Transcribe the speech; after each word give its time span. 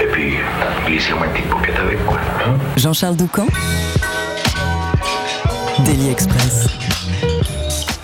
Et 0.00 0.06
puis, 0.06 0.34
glissez-moi 0.86 1.26
une 1.26 1.32
petite 1.32 1.76
avec, 1.76 2.04
quoi. 2.06 2.18
Hein. 2.46 2.56
Jean-Charles 2.76 3.16
Doucan 3.16 3.46
Daily 5.84 6.10
Express. 6.10 6.66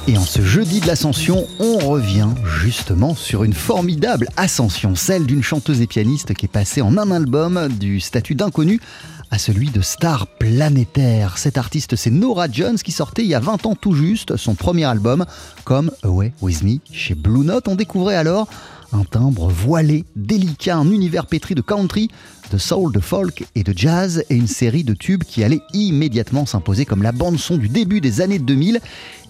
Et 0.09 0.19
en 0.19 0.25
ce 0.25 0.43
jeudi 0.43 0.81
de 0.81 0.87
l'ascension, 0.87 1.47
on 1.61 1.79
revient 1.79 2.29
justement 2.45 3.15
sur 3.15 3.45
une 3.45 3.53
formidable 3.53 4.29
ascension, 4.37 4.97
celle 4.97 5.25
d'une 5.25 5.43
chanteuse 5.43 5.81
et 5.81 5.87
pianiste 5.87 6.35
qui 6.35 6.47
est 6.47 6.49
passée 6.49 6.83
en 6.83 6.99
un 6.99 7.11
album 7.13 7.69
du 7.69 8.01
statut 8.01 8.35
d'inconnu 8.35 8.81
à 9.31 9.39
celui 9.39 9.71
de 9.71 9.81
star 9.81 10.27
planétaire. 10.27 11.39
Cette 11.39 11.59
artiste, 11.59 11.95
c'est 11.95 12.11
Nora 12.11 12.49
Jones 12.51 12.79
qui 12.79 12.91
sortait 12.91 13.23
il 13.23 13.29
y 13.29 13.35
a 13.35 13.41
20 13.41 13.67
ans 13.67 13.77
tout 13.77 13.95
juste 13.95 14.37
son 14.37 14.55
premier 14.55 14.85
album, 14.85 15.25
comme 15.65 15.93
Away 16.03 16.33
With 16.41 16.63
Me 16.65 16.79
chez 16.93 17.15
Blue 17.15 17.45
Note. 17.45 17.69
On 17.69 17.77
découvrait 17.77 18.17
alors 18.17 18.49
un 18.93 19.05
timbre 19.05 19.49
voilé, 19.49 20.05
délicat, 20.17 20.77
un 20.77 20.91
univers 20.91 21.27
pétri 21.27 21.55
de 21.55 21.61
country, 21.61 22.11
de 22.51 22.59
soul, 22.59 22.93
de 22.93 23.01
folk 23.01 23.45
et 23.55 23.63
de 23.63 23.73
jazz, 23.77 24.25
et 24.29 24.35
une 24.35 24.49
série 24.49 24.83
de 24.83 24.95
tubes 24.95 25.23
qui 25.23 25.45
allaient 25.45 25.61
immédiatement 25.73 26.47
s'imposer 26.47 26.85
comme 26.85 27.03
la 27.03 27.13
bande-son 27.13 27.57
du 27.57 27.69
début 27.69 28.01
des 28.01 28.21
années 28.21 28.39
2000 28.39 28.81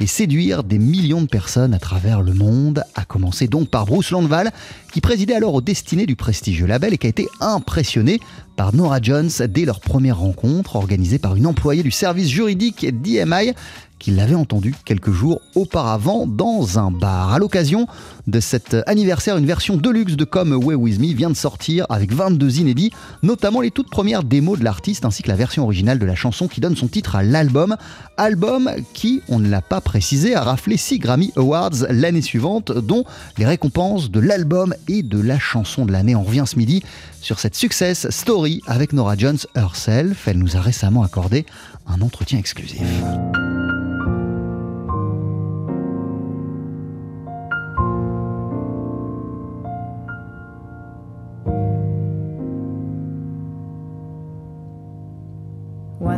et 0.00 0.06
séduire 0.06 0.64
des 0.64 0.78
millions 0.78 1.20
de 1.20 1.26
personnes 1.26 1.74
à 1.74 1.78
travers 1.78 2.22
le 2.22 2.32
monde, 2.32 2.82
à 2.94 3.04
commencer 3.04 3.46
donc 3.46 3.68
par 3.68 3.84
Bruce 3.84 4.10
Landval, 4.10 4.52
qui 4.92 5.00
présidait 5.00 5.34
alors 5.34 5.54
aux 5.54 5.60
destinées 5.60 6.06
du 6.06 6.16
prestigieux 6.16 6.66
label 6.66 6.94
et 6.94 6.98
qui 6.98 7.06
a 7.06 7.10
été 7.10 7.28
impressionné 7.40 8.20
par 8.56 8.74
Nora 8.74 9.00
Jones 9.02 9.30
dès 9.48 9.64
leur 9.64 9.80
première 9.80 10.18
rencontre 10.18 10.76
organisée 10.76 11.18
par 11.18 11.36
une 11.36 11.46
employée 11.46 11.82
du 11.82 11.90
service 11.90 12.28
juridique 12.28 12.86
d'EMI 13.02 13.52
qu'il 14.00 14.16
l'avait 14.16 14.34
entendu 14.34 14.74
quelques 14.84 15.12
jours 15.12 15.40
auparavant 15.54 16.26
dans 16.26 16.80
un 16.80 16.90
bar. 16.90 17.32
À 17.32 17.38
l'occasion 17.38 17.86
de 18.26 18.40
cet 18.40 18.76
anniversaire, 18.86 19.36
une 19.36 19.46
version 19.46 19.76
deluxe 19.76 20.16
de 20.16 20.24
Come 20.24 20.52
Away 20.54 20.74
With 20.74 20.98
Me 20.98 21.14
vient 21.14 21.30
de 21.30 21.36
sortir 21.36 21.86
avec 21.90 22.12
22 22.12 22.58
inédits, 22.58 22.90
notamment 23.22 23.60
les 23.60 23.70
toutes 23.70 23.90
premières 23.90 24.24
démos 24.24 24.58
de 24.58 24.64
l'artiste 24.64 25.04
ainsi 25.04 25.22
que 25.22 25.28
la 25.28 25.36
version 25.36 25.62
originale 25.64 25.98
de 25.98 26.06
la 26.06 26.14
chanson 26.14 26.48
qui 26.48 26.60
donne 26.60 26.74
son 26.74 26.88
titre 26.88 27.14
à 27.14 27.22
l'album. 27.22 27.76
Album 28.16 28.70
qui, 28.94 29.22
on 29.28 29.38
ne 29.38 29.48
l'a 29.48 29.60
pas 29.60 29.80
précisé, 29.80 30.34
a 30.34 30.42
raflé 30.42 30.76
6 30.76 30.98
Grammy 30.98 31.32
Awards 31.36 31.86
l'année 31.90 32.22
suivante, 32.22 32.72
dont 32.72 33.04
les 33.38 33.46
récompenses 33.46 34.10
de 34.10 34.20
l'album 34.20 34.74
et 34.88 35.02
de 35.02 35.20
la 35.20 35.38
chanson 35.38 35.84
de 35.84 35.92
l'année. 35.92 36.16
On 36.16 36.22
revient 36.22 36.44
ce 36.46 36.56
midi 36.56 36.82
sur 37.20 37.38
cette 37.38 37.54
success 37.54 38.08
story 38.10 38.62
avec 38.66 38.94
Nora 38.94 39.16
Jones 39.16 39.38
herself. 39.54 40.26
Elle 40.26 40.38
nous 40.38 40.56
a 40.56 40.60
récemment 40.60 41.02
accordé 41.02 41.44
un 41.86 42.00
entretien 42.00 42.38
exclusif. 42.38 42.80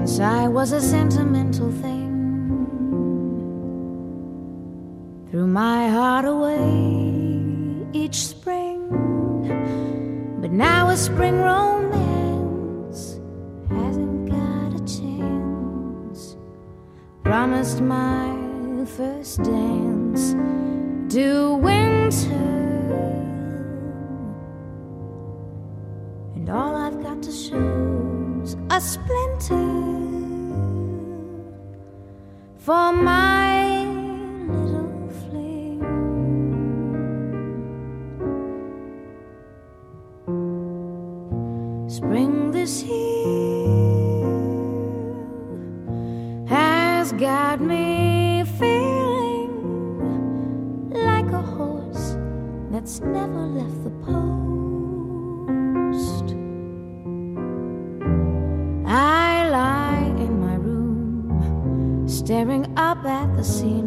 Once 0.02 0.18
I 0.18 0.48
was 0.48 0.72
a 0.72 0.80
sentimental 0.80 1.70
thing. 1.70 2.10
Threw 5.30 5.46
my 5.46 5.88
heart 5.90 6.24
away 6.24 7.86
each 7.92 8.26
spring. 8.26 8.80
But 10.40 10.50
now 10.50 10.88
a 10.88 10.96
spring 10.96 11.36
romance 11.38 13.20
hasn't 13.70 14.28
got 14.28 14.74
a 14.74 14.82
chance. 14.84 16.36
Promised 17.22 17.80
my 17.80 18.84
first 18.84 19.44
dance 19.44 20.34
to 21.14 21.54
winter. 21.62 22.71
And 26.42 26.50
all 26.50 26.74
I've 26.74 27.00
got 27.00 27.22
to 27.22 27.30
show's 27.30 28.56
a 28.68 28.80
splinter 28.80 29.54
for 32.56 32.92
my 32.92 33.84
little 34.48 35.08
fling. 35.20 35.78
Spring 41.88 42.50
this 42.50 42.82
year 42.82 43.68
has 46.48 47.12
got 47.12 47.60
me 47.60 48.42
feeling 48.58 49.52
like 50.90 51.30
a 51.30 51.40
horse 51.40 52.16
that's 52.72 52.98
never 52.98 53.46
left 53.46 53.84
the 53.84 53.90
post. 54.04 54.31
The 63.42 63.48
ceiling. 63.48 63.81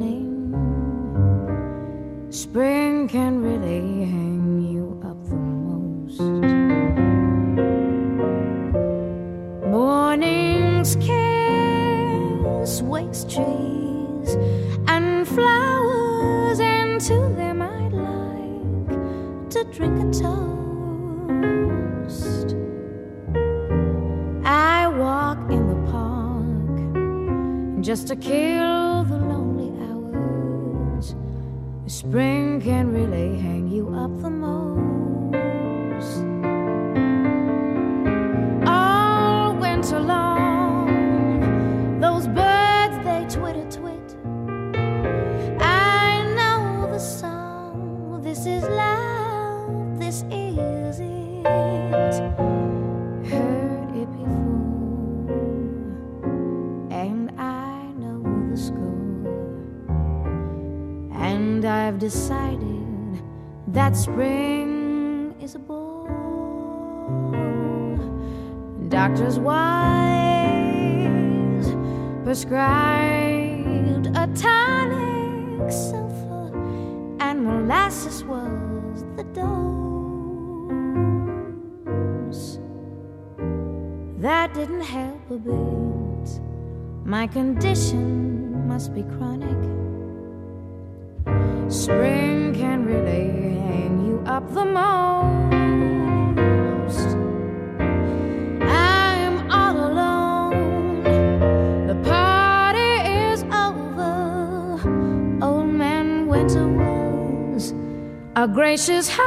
Prescribed 72.36 74.08
a 74.08 74.28
tonic 74.36 75.72
sulfur, 75.72 76.52
and 77.22 77.46
molasses 77.46 78.26
was 78.26 79.06
the 79.16 79.24
dose. 79.32 79.56
That 84.18 84.54
didn't 84.54 84.82
help 84.82 85.32
a 85.32 85.38
bit. 85.38 86.42
My 87.06 87.26
condition 87.26 88.68
must 88.68 88.94
be 88.94 89.04
chronic. 89.04 89.62
Spring 91.72 92.54
can 92.54 92.84
really 92.86 93.56
hang 93.62 94.06
you 94.06 94.22
up 94.26 94.54
the 94.54 94.66
most. 94.66 94.95
Gracious 108.76 109.08
host. 109.08 109.22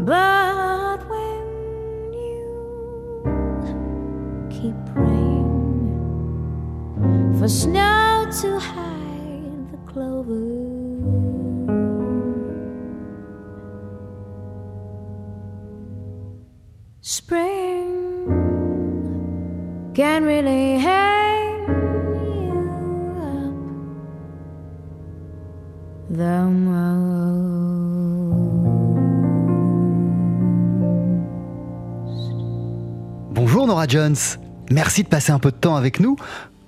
But 0.00 1.08
when 1.08 2.12
you 2.12 3.24
keep 4.50 4.74
praying 4.92 5.88
for 7.38 7.48
snow 7.48 8.30
to 8.42 8.58
hide 8.58 9.72
the 9.72 9.78
clover. 9.90 10.60
Spring 17.00 18.28
can 19.94 20.24
really 20.24 20.78
hang 20.78 21.01
Merci 34.70 35.02
de 35.02 35.08
passer 35.08 35.32
un 35.32 35.38
peu 35.38 35.50
de 35.50 35.56
temps 35.56 35.76
avec 35.76 36.00
nous. 36.00 36.16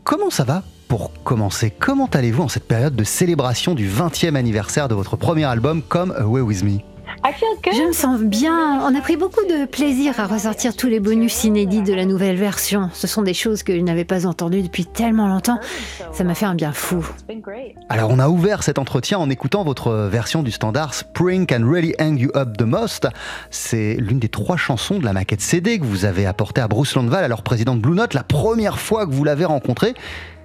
Comment 0.03 0.29
ça 0.29 0.45
va 0.45 0.63
pour 0.89 1.11
commencer? 1.23 1.71
Comment 1.71 2.07
allez-vous 2.07 2.43
en 2.43 2.49
cette 2.49 2.69
période 2.69 2.95
de 2.95 3.05
célébration 3.05 3.75
du 3.75 3.89
20e 3.89 4.35
anniversaire 4.35 4.89
de 4.89 4.95
votre 4.95 5.17
premier 5.17 5.45
album 5.45 5.81
Come 5.83 6.13
Away 6.19 6.43
With 6.43 6.63
Me? 6.65 6.94
Je 7.73 7.89
me 7.89 7.93
sens 7.93 8.21
bien. 8.21 8.81
On 8.83 8.95
a 8.95 9.01
pris 9.01 9.17
beaucoup 9.17 9.45
de 9.47 9.65
plaisir 9.65 10.21
à 10.21 10.27
ressortir 10.27 10.77
tous 10.77 10.89
les 10.89 11.01
bonus 11.01 11.45
inédits 11.45 11.81
de 11.81 11.95
la 11.95 12.05
nouvelle 12.05 12.37
version. 12.37 12.91
Ce 12.93 13.07
sont 13.07 13.23
des 13.23 13.33
choses 13.33 13.63
que 13.63 13.75
je 13.75 13.81
n'avais 13.81 14.05
pas 14.05 14.27
entendues 14.27 14.63
depuis 14.63 14.85
tellement 14.85 15.27
longtemps. 15.27 15.59
Ça 16.13 16.23
m'a 16.23 16.35
fait 16.35 16.45
un 16.45 16.55
bien 16.55 16.73
fou. 16.73 17.07
Alors 17.89 18.11
on 18.11 18.19
a 18.19 18.29
ouvert 18.29 18.63
cet 18.63 18.79
entretien 18.79 19.19
en 19.19 19.31
écoutant 19.31 19.65
votre 19.65 19.95
version 19.95 20.43
du 20.43 20.51
standard 20.51 20.93
Spring 20.93 21.47
Can 21.47 21.67
Really 21.67 21.95
Hang 21.99 22.19
You 22.19 22.31
Up 22.37 22.59
The 22.59 22.63
Most. 22.63 23.09
C'est 23.51 23.95
l'une 23.95 24.19
des 24.19 24.29
trois 24.29 24.59
chansons 24.59 24.99
de 24.99 25.05
la 25.07 25.15
maquette 25.15 25.41
CD 25.41 25.79
que 25.79 25.85
vous 25.85 26.05
avez 26.05 26.27
apportée 26.27 26.61
à 26.61 26.69
Bruce 26.69 26.95
Landval, 26.95 27.25
alors 27.25 27.43
président 27.43 27.75
de 27.75 27.81
Blue 27.81 27.95
Note, 27.95 28.13
la 28.13 28.23
première 28.23 28.79
fois 28.79 29.07
que 29.07 29.13
vous 29.13 29.25
l'avez 29.25 29.47
rencontré. 29.47 29.95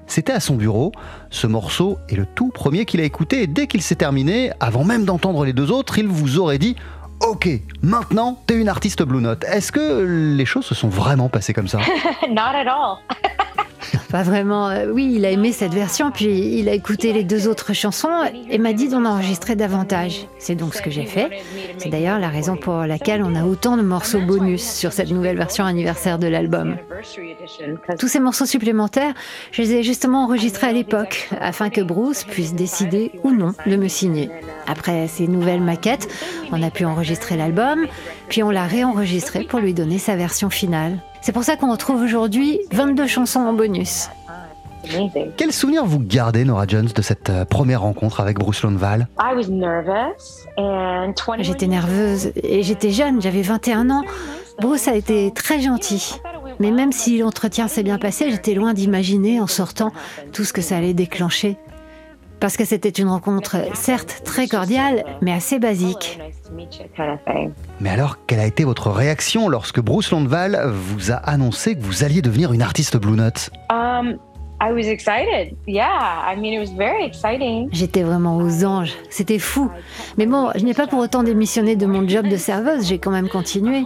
C'était 0.10 0.34
à 0.34 0.40
son 0.40 0.56
bureau. 0.56 0.92
Ce 1.30 1.46
morceau 1.46 2.00
est 2.10 2.16
le 2.16 2.26
tout 2.26 2.50
premier 2.50 2.86
qu'il 2.86 3.00
a 3.00 3.04
écouté 3.04 3.44
et 3.44 3.48
dès 3.48 3.68
qu'il 3.68 3.84
s'est 3.84 3.96
terminé, 3.96 4.52
avant 4.60 4.84
même 4.84 5.06
d'entendre 5.06 5.46
les 5.46 5.54
deux 5.54 5.72
autres, 5.72 6.00
il 6.00 6.08
vous 6.08 6.40
aurait 6.40 6.58
dit 6.58 6.76
Ok, 7.22 7.48
maintenant 7.84 8.42
t'es 8.48 8.56
une 8.56 8.70
artiste 8.70 9.04
Blue 9.04 9.22
Note. 9.22 9.44
Est-ce 9.44 9.72
que 9.72 10.34
les 10.36 10.46
choses 10.46 10.66
se 10.66 10.74
sont 10.74 10.90
vraiment 10.90 11.30
passées 11.30 11.54
comme 11.54 11.68
ça? 11.68 11.78
Not 12.30 12.42
at 12.42 12.68
all. 12.68 12.98
Pas 14.10 14.24
vraiment. 14.24 14.70
Euh, 14.70 14.92
Oui, 14.92 15.14
il 15.16 15.26
a 15.26 15.32
aimé 15.32 15.52
cette 15.52 15.74
version, 15.74 16.12
puis 16.12 16.58
il 16.60 16.68
a 16.68 16.74
écouté 16.74 17.14
les 17.14 17.24
deux 17.24 17.48
autres 17.48 17.74
chansons 17.74 18.10
et 18.50 18.58
m'a 18.58 18.74
dit 18.74 18.88
d'en 18.88 19.06
enregistrer 19.06 19.56
davantage. 19.56 20.28
C'est 20.40 20.56
donc 20.56 20.74
ce 20.74 20.82
que 20.82 20.90
j'ai 20.90 21.06
fait. 21.06 21.30
C'est 21.78 21.90
d'ailleurs 21.90 22.20
la 22.20 22.30
raison 22.30 22.58
pour 22.58 22.78
laquelle 22.78 23.22
on 23.24 23.36
a 23.36 23.44
autant 23.44 23.78
de 23.78 23.84
morceaux 23.84 24.22
bonus 24.22 24.64
sur 24.64 24.94
cette 24.94 25.12
nouvelle 25.12 25.38
version 25.38 25.64
anniversaire 25.64 26.18
de 26.18 26.28
l'album. 26.28 26.78
Tous 28.00 28.08
ces 28.08 28.20
morceaux 28.20 28.46
supplémentaires, 28.46 29.14
je 29.52 29.62
les 29.62 29.74
ai 29.74 29.84
justement 29.84 30.24
enregistrés 30.24 30.68
à 30.68 30.74
l'époque, 30.74 31.30
afin 31.40 31.70
que 31.70 31.82
Bruce 31.82 32.24
puisse 32.24 32.54
décider 32.54 33.12
ou 33.24 33.32
non 33.32 33.54
de 33.66 33.76
me 33.76 33.88
signer. 33.88 34.30
Après 34.68 35.08
ces 35.08 35.28
nouvelles 35.28 35.62
maquettes, 35.62 36.08
on 36.52 36.64
a 36.64 36.72
pu 36.72 36.86
enregistrer 36.86 37.38
l'album, 37.38 37.86
puis 38.28 38.42
on 38.42 38.50
l'a 38.50 38.66
réenregistré 38.66 39.44
pour 39.44 39.60
lui 39.60 39.74
donner 39.74 40.00
sa 40.00 40.16
version 40.16 40.50
finale. 40.50 41.00
C'est 41.22 41.32
pour 41.32 41.44
ça 41.44 41.58
qu'on 41.58 41.72
retrouve 41.72 42.02
aujourd'hui 42.02 42.60
22 42.72 43.08
chansons 43.08 43.42
en 43.42 43.54
bonus. 43.54 44.10
Amazing. 44.86 45.32
Quel 45.36 45.52
souvenir 45.52 45.86
vous 45.86 46.00
gardez, 46.00 46.46
Nora 46.46 46.66
Jones, 46.66 46.88
de 46.96 47.02
cette 47.02 47.30
euh, 47.30 47.46
première 47.46 47.82
rencontre 47.82 48.22
avec 48.22 48.40
Bruce 48.40 48.64
Landval 48.64 49.08
I 49.20 49.36
was 49.36 49.50
nervous 49.50 50.48
and 50.58 51.14
21 51.18 51.44
J'étais 51.44 51.68
nerveuse 51.68 52.32
et 52.42 52.64
j'étais 52.64 52.92
jeune, 52.92 53.22
j'avais 53.22 53.42
21 53.42 53.90
ans. 53.90 54.04
Bruce 54.62 54.88
a 54.88 54.96
été 54.96 55.32
très 55.34 55.60
gentil. 55.62 56.16
Mais 56.60 56.72
même 56.72 56.92
si 56.92 57.18
l'entretien 57.20 57.68
s'est 57.68 57.84
bien 57.84 57.98
passé, 57.98 58.32
j'étais 58.32 58.54
loin 58.54 58.74
d'imaginer 58.74 59.40
en 59.40 59.48
sortant 59.48 59.92
tout 60.34 60.44
ce 60.44 60.54
que 60.54 60.62
ça 60.62 60.78
allait 60.78 60.94
déclencher. 60.94 61.58
Parce 62.40 62.56
que 62.56 62.66
c'était 62.66 62.90
une 62.90 63.10
rencontre, 63.10 63.58
certes 63.74 64.22
très 64.24 64.48
cordiale, 64.48 65.04
mais 65.22 65.34
assez 65.34 65.60
basique. 65.60 66.20
Mais 67.80 67.90
alors, 67.90 68.18
quelle 68.28 68.40
a 68.40 68.46
été 68.46 68.64
votre 68.64 68.90
réaction 68.90 69.50
lorsque 69.50 69.82
Bruce 69.82 70.12
Landval 70.12 70.72
vous 70.72 71.12
a 71.12 71.16
annoncé 71.16 71.76
que 71.76 71.82
vous 71.82 72.04
alliez 72.04 72.22
devenir 72.22 72.54
une 72.54 72.62
artiste 72.62 72.98
Blue 72.98 73.16
Note? 73.16 73.50
Um, 73.70 74.18
I 74.62 74.72
was 74.72 74.88
excited. 74.90 75.56
Yeah, 75.68 75.88
I 75.88 76.36
mean 76.38 76.54
it 76.54 76.60
was 76.60 76.76
very 76.76 77.06
exciting. 77.06 77.70
J'étais 77.72 78.04
vraiment 78.04 78.38
aux 78.38 78.66
anges, 78.66 78.94
c'était 79.10 79.40
fou. 79.40 79.70
Mais 80.18 80.26
bon, 80.26 80.50
je 80.56 80.64
n'ai 80.64 80.74
pas 80.74 80.88
pour 80.88 81.00
autant 81.00 81.24
démissionné 81.24 81.76
de 81.76 81.86
mon 81.86 82.08
job 82.08 82.28
de 82.28 82.38
serveuse, 82.38 82.88
j'ai 82.88 83.00
quand 83.00 83.12
même 83.12 83.30
continué. 83.30 83.84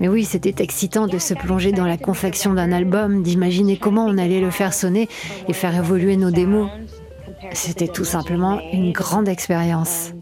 Mais 0.00 0.08
oui, 0.08 0.24
c'était 0.24 0.62
excitant 0.62 1.06
de 1.06 1.18
se 1.18 1.34
plonger 1.34 1.72
dans 1.72 1.86
la 1.86 1.96
confection 1.96 2.54
d'un 2.54 2.72
album, 2.72 3.22
d'imaginer 3.22 3.76
comment 3.76 4.04
on 4.06 4.16
allait 4.16 4.40
le 4.40 4.50
faire 4.50 4.72
sonner 4.72 5.08
et 5.48 5.52
faire 5.52 5.76
évoluer 5.76 6.16
nos 6.16 6.30
démos. 6.30 6.70
C'était 7.52 7.88
tout 7.88 8.04
simplement 8.04 8.60
une 8.72 8.92
grande 8.92 9.28
expérience. 9.28 10.12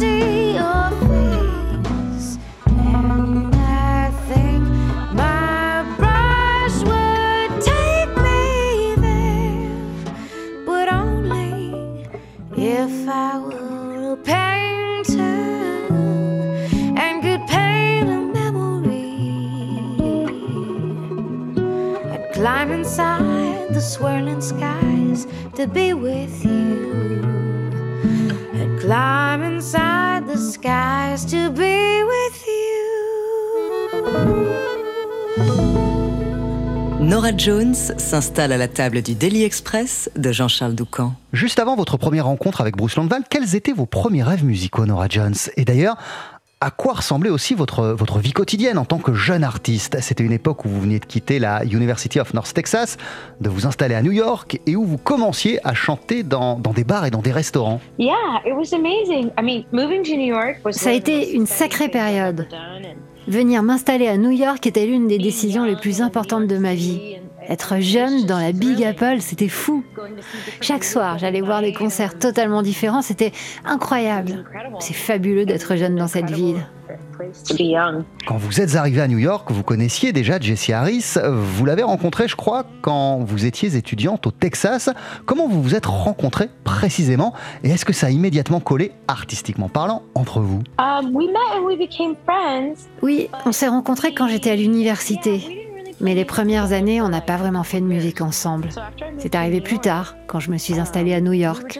see 0.00 0.33
Jones 37.44 37.74
s'installe 37.74 38.52
à 38.52 38.56
la 38.56 38.68
table 38.68 39.02
du 39.02 39.14
Daily 39.14 39.44
Express 39.44 40.10
de 40.16 40.32
Jean-Charles 40.32 40.74
Doucan. 40.74 41.12
Juste 41.34 41.58
avant 41.58 41.76
votre 41.76 41.98
première 41.98 42.24
rencontre 42.24 42.62
avec 42.62 42.74
Bruce 42.74 42.96
Landval, 42.96 43.24
quels 43.28 43.54
étaient 43.54 43.74
vos 43.74 43.84
premiers 43.84 44.22
rêves 44.22 44.46
musicaux, 44.46 44.86
Nora 44.86 45.08
Jones? 45.10 45.34
Et 45.58 45.66
d'ailleurs, 45.66 45.98
à 46.62 46.70
quoi 46.70 46.94
ressemblait 46.94 47.28
aussi 47.28 47.52
votre, 47.54 47.88
votre 47.88 48.18
vie 48.18 48.32
quotidienne 48.32 48.78
en 48.78 48.86
tant 48.86 48.96
que 48.96 49.12
jeune 49.12 49.44
artiste? 49.44 49.98
C'était 50.00 50.24
une 50.24 50.32
époque 50.32 50.64
où 50.64 50.70
vous 50.70 50.80
veniez 50.80 51.00
de 51.00 51.04
quitter 51.04 51.38
la 51.38 51.66
University 51.66 52.18
of 52.18 52.32
North 52.32 52.54
Texas, 52.54 52.96
de 53.42 53.50
vous 53.50 53.66
installer 53.66 53.94
à 53.94 54.00
New 54.00 54.12
York 54.12 54.58
et 54.66 54.74
où 54.74 54.86
vous 54.86 54.96
commenciez 54.96 55.60
à 55.68 55.74
chanter 55.74 56.22
dans, 56.22 56.58
dans 56.58 56.72
des 56.72 56.84
bars 56.84 57.04
et 57.04 57.10
dans 57.10 57.20
des 57.20 57.32
restaurants. 57.32 57.82
Yeah, 57.98 58.14
it 58.46 58.54
was 58.54 58.74
amazing. 58.74 59.32
I 59.38 59.42
mean, 59.42 59.64
moving 59.70 60.02
to 60.02 60.16
New 60.16 60.32
York 60.32 60.60
was 60.64 60.72
Ça 60.72 60.88
a 60.88 60.92
été 60.94 61.34
une 61.34 61.46
sacrée 61.46 61.90
période. 61.90 62.48
Venir 63.28 63.62
m'installer 63.62 64.08
à 64.08 64.16
New 64.16 64.30
York 64.30 64.66
était 64.66 64.86
l'une 64.86 65.08
des 65.08 65.18
décisions 65.18 65.64
les 65.64 65.76
plus 65.76 66.00
importantes 66.00 66.46
de 66.46 66.56
ma 66.56 66.74
vie. 66.74 67.18
Être 67.48 67.80
jeune 67.80 68.26
dans 68.26 68.38
la 68.38 68.52
Big 68.52 68.82
Apple, 68.82 69.16
c'était 69.20 69.48
fou. 69.48 69.84
Chaque 70.60 70.84
soir, 70.84 71.18
j'allais 71.18 71.40
voir 71.40 71.60
des 71.60 71.72
concerts 71.72 72.18
totalement 72.18 72.62
différents, 72.62 73.02
c'était 73.02 73.32
incroyable. 73.64 74.44
C'est 74.80 74.94
fabuleux 74.94 75.44
d'être 75.44 75.76
jeune 75.76 75.96
dans 75.96 76.08
cette 76.08 76.30
ville. 76.30 76.66
Quand 78.26 78.36
vous 78.36 78.60
êtes 78.60 78.76
arrivé 78.76 79.00
à 79.00 79.08
New 79.08 79.18
York, 79.18 79.50
vous 79.50 79.62
connaissiez 79.62 80.12
déjà 80.12 80.38
Jesse 80.38 80.70
Harris. 80.70 81.14
Vous 81.24 81.64
l'avez 81.64 81.82
rencontré, 81.82 82.28
je 82.28 82.36
crois, 82.36 82.64
quand 82.82 83.18
vous 83.20 83.46
étiez 83.46 83.76
étudiante 83.76 84.26
au 84.26 84.30
Texas. 84.30 84.90
Comment 85.24 85.48
vous 85.48 85.62
vous 85.62 85.74
êtes 85.74 85.86
rencontrés 85.86 86.50
précisément? 86.64 87.32
Et 87.62 87.70
est-ce 87.70 87.84
que 87.84 87.92
ça 87.92 88.08
a 88.08 88.10
immédiatement 88.10 88.60
collé, 88.60 88.92
artistiquement 89.08 89.68
parlant, 89.68 90.02
entre 90.14 90.40
vous? 90.40 90.62
Um, 90.78 91.14
we 91.14 91.28
met 91.28 91.58
and 91.58 91.64
we 91.64 91.78
became 91.78 92.14
friends. 92.24 92.88
Oui, 93.02 93.28
on 93.46 93.52
s'est 93.52 93.68
rencontrés 93.68 94.12
quand 94.12 94.28
j'étais 94.28 94.50
à 94.50 94.56
l'université. 94.56 95.63
Mais 96.00 96.14
les 96.14 96.24
premières 96.24 96.72
années, 96.72 97.00
on 97.00 97.08
n'a 97.08 97.20
pas 97.20 97.36
vraiment 97.36 97.62
fait 97.62 97.80
de 97.80 97.86
musique 97.86 98.20
ensemble. 98.20 98.68
C'est 99.18 99.34
arrivé 99.34 99.60
plus 99.60 99.78
tard, 99.78 100.16
quand 100.26 100.40
je 100.40 100.50
me 100.50 100.58
suis 100.58 100.78
installée 100.78 101.14
à 101.14 101.20
New 101.20 101.32
York. 101.32 101.78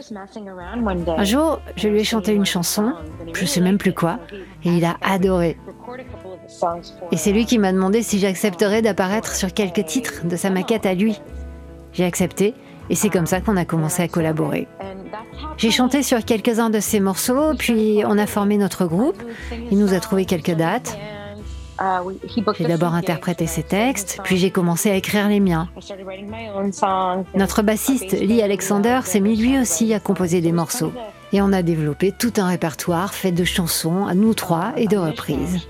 Un 1.17 1.23
jour, 1.23 1.61
je 1.75 1.87
lui 1.87 1.99
ai 1.99 2.03
chanté 2.03 2.33
une 2.33 2.45
chanson, 2.45 2.93
je 3.33 3.45
sais 3.45 3.61
même 3.61 3.77
plus 3.77 3.93
quoi, 3.93 4.19
et 4.63 4.69
il 4.69 4.85
a 4.85 4.97
adoré. 5.01 5.57
Et 7.11 7.17
c'est 7.17 7.31
lui 7.31 7.45
qui 7.45 7.57
m'a 7.57 7.71
demandé 7.71 8.01
si 8.01 8.19
j'accepterais 8.19 8.81
d'apparaître 8.81 9.35
sur 9.35 9.53
quelques 9.53 9.85
titres 9.85 10.25
de 10.25 10.35
sa 10.35 10.49
maquette 10.49 10.85
à 10.85 10.93
lui. 10.93 11.19
J'ai 11.93 12.05
accepté, 12.05 12.53
et 12.89 12.95
c'est 12.95 13.09
comme 13.09 13.25
ça 13.25 13.41
qu'on 13.41 13.57
a 13.57 13.65
commencé 13.65 14.03
à 14.03 14.07
collaborer. 14.07 14.67
J'ai 15.57 15.71
chanté 15.71 16.03
sur 16.03 16.23
quelques-uns 16.23 16.69
de 16.69 16.79
ses 16.79 16.99
morceaux, 16.99 17.53
puis 17.57 18.01
on 18.05 18.17
a 18.17 18.27
formé 18.27 18.57
notre 18.57 18.85
groupe. 18.85 19.21
Il 19.71 19.77
nous 19.77 19.93
a 19.93 19.99
trouvé 19.99 20.25
quelques 20.25 20.55
dates. 20.55 20.97
J'ai 22.57 22.65
d'abord 22.65 22.93
interprété 22.93 23.47
ses 23.47 23.63
textes, 23.63 24.19
puis 24.23 24.37
j'ai 24.37 24.51
commencé 24.51 24.89
à 24.89 24.95
écrire 24.95 25.27
les 25.27 25.39
miens. 25.39 25.69
Notre 27.35 27.61
bassiste 27.61 28.13
Lee 28.13 28.41
Alexander 28.41 29.01
s'est 29.03 29.19
mis 29.19 29.35
lui 29.35 29.59
aussi 29.59 29.93
à 29.93 29.99
composer 29.99 30.41
des 30.41 30.51
morceaux. 30.51 30.91
Et 31.33 31.41
on 31.41 31.51
a 31.51 31.63
développé 31.63 32.13
tout 32.17 32.33
un 32.37 32.47
répertoire 32.47 33.13
fait 33.13 33.31
de 33.31 33.43
chansons 33.43 34.05
à 34.05 34.13
nous 34.13 34.33
trois 34.33 34.73
et 34.77 34.87
de 34.87 34.97
reprises. 34.97 35.67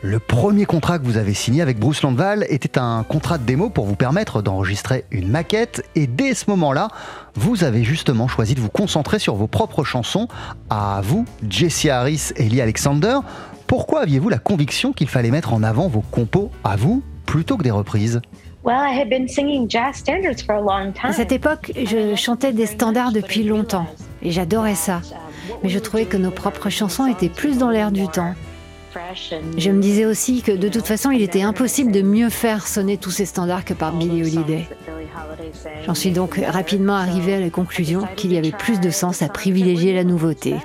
Le 0.00 0.20
premier 0.20 0.64
contrat 0.64 1.00
que 1.00 1.04
vous 1.04 1.16
avez 1.16 1.34
signé 1.34 1.60
avec 1.60 1.80
Bruce 1.80 2.02
Landval 2.02 2.46
était 2.50 2.78
un 2.78 3.02
contrat 3.02 3.36
de 3.36 3.42
démo 3.42 3.68
pour 3.68 3.84
vous 3.84 3.96
permettre 3.96 4.42
d'enregistrer 4.42 5.04
une 5.10 5.28
maquette. 5.28 5.84
Et 5.96 6.06
dès 6.06 6.34
ce 6.34 6.44
moment-là, 6.50 6.86
vous 7.34 7.64
avez 7.64 7.82
justement 7.82 8.28
choisi 8.28 8.54
de 8.54 8.60
vous 8.60 8.68
concentrer 8.68 9.18
sur 9.18 9.34
vos 9.34 9.48
propres 9.48 9.82
chansons. 9.82 10.28
À 10.70 11.00
vous, 11.02 11.24
Jesse 11.48 11.86
Harris 11.86 12.30
et 12.36 12.44
Lee 12.44 12.60
Alexander. 12.60 13.18
Pourquoi 13.68 14.00
aviez-vous 14.00 14.30
la 14.30 14.38
conviction 14.38 14.94
qu'il 14.94 15.08
fallait 15.08 15.30
mettre 15.30 15.52
en 15.52 15.62
avant 15.62 15.88
vos 15.88 16.00
compos 16.00 16.50
à 16.64 16.74
vous 16.74 17.02
plutôt 17.26 17.58
que 17.58 17.62
des 17.62 17.70
reprises 17.70 18.22
Well, 18.64 18.78
I 18.78 18.98
had 18.98 19.10
been 19.10 19.28
singing 19.28 19.68
jazz 19.68 19.96
standards 19.96 20.42
for 20.44 20.54
a 20.54 20.60
long 20.60 20.90
time. 20.90 21.10
À 21.10 21.12
cette 21.12 21.32
époque, 21.32 21.72
je 21.76 22.14
chantais 22.16 22.54
des 22.54 22.64
standards 22.64 23.12
depuis 23.12 23.44
longtemps. 23.44 23.86
Et 24.22 24.30
j'adorais 24.30 24.74
ça. 24.74 25.02
Mais 25.62 25.68
je 25.68 25.78
trouvais 25.78 26.06
que 26.06 26.16
nos 26.16 26.30
propres 26.30 26.70
chansons 26.70 27.06
étaient 27.06 27.28
plus 27.28 27.58
dans 27.58 27.68
l'air 27.68 27.92
du 27.92 28.08
temps. 28.08 28.32
Je 29.58 29.70
me 29.70 29.82
disais 29.82 30.06
aussi 30.06 30.40
que 30.40 30.52
de 30.52 30.70
toute 30.70 30.86
façon, 30.86 31.10
il 31.10 31.20
était 31.20 31.42
impossible 31.42 31.92
de 31.92 32.00
mieux 32.00 32.30
faire 32.30 32.66
sonner 32.66 32.96
tous 32.96 33.10
ces 33.10 33.26
standards 33.26 33.66
que 33.66 33.74
par 33.74 33.92
Billie 33.92 34.22
Holiday. 34.22 34.66
J'en 35.84 35.94
suis 35.94 36.12
donc 36.12 36.40
rapidement 36.42 36.96
arrivée 36.96 37.34
à 37.34 37.40
la 37.40 37.50
conclusion 37.50 38.08
qu'il 38.16 38.32
y 38.32 38.38
avait 38.38 38.50
plus 38.50 38.80
de 38.80 38.88
sens 38.88 39.20
à 39.20 39.28
privilégier 39.28 39.94
la 39.94 40.04
nouveauté. 40.04 40.56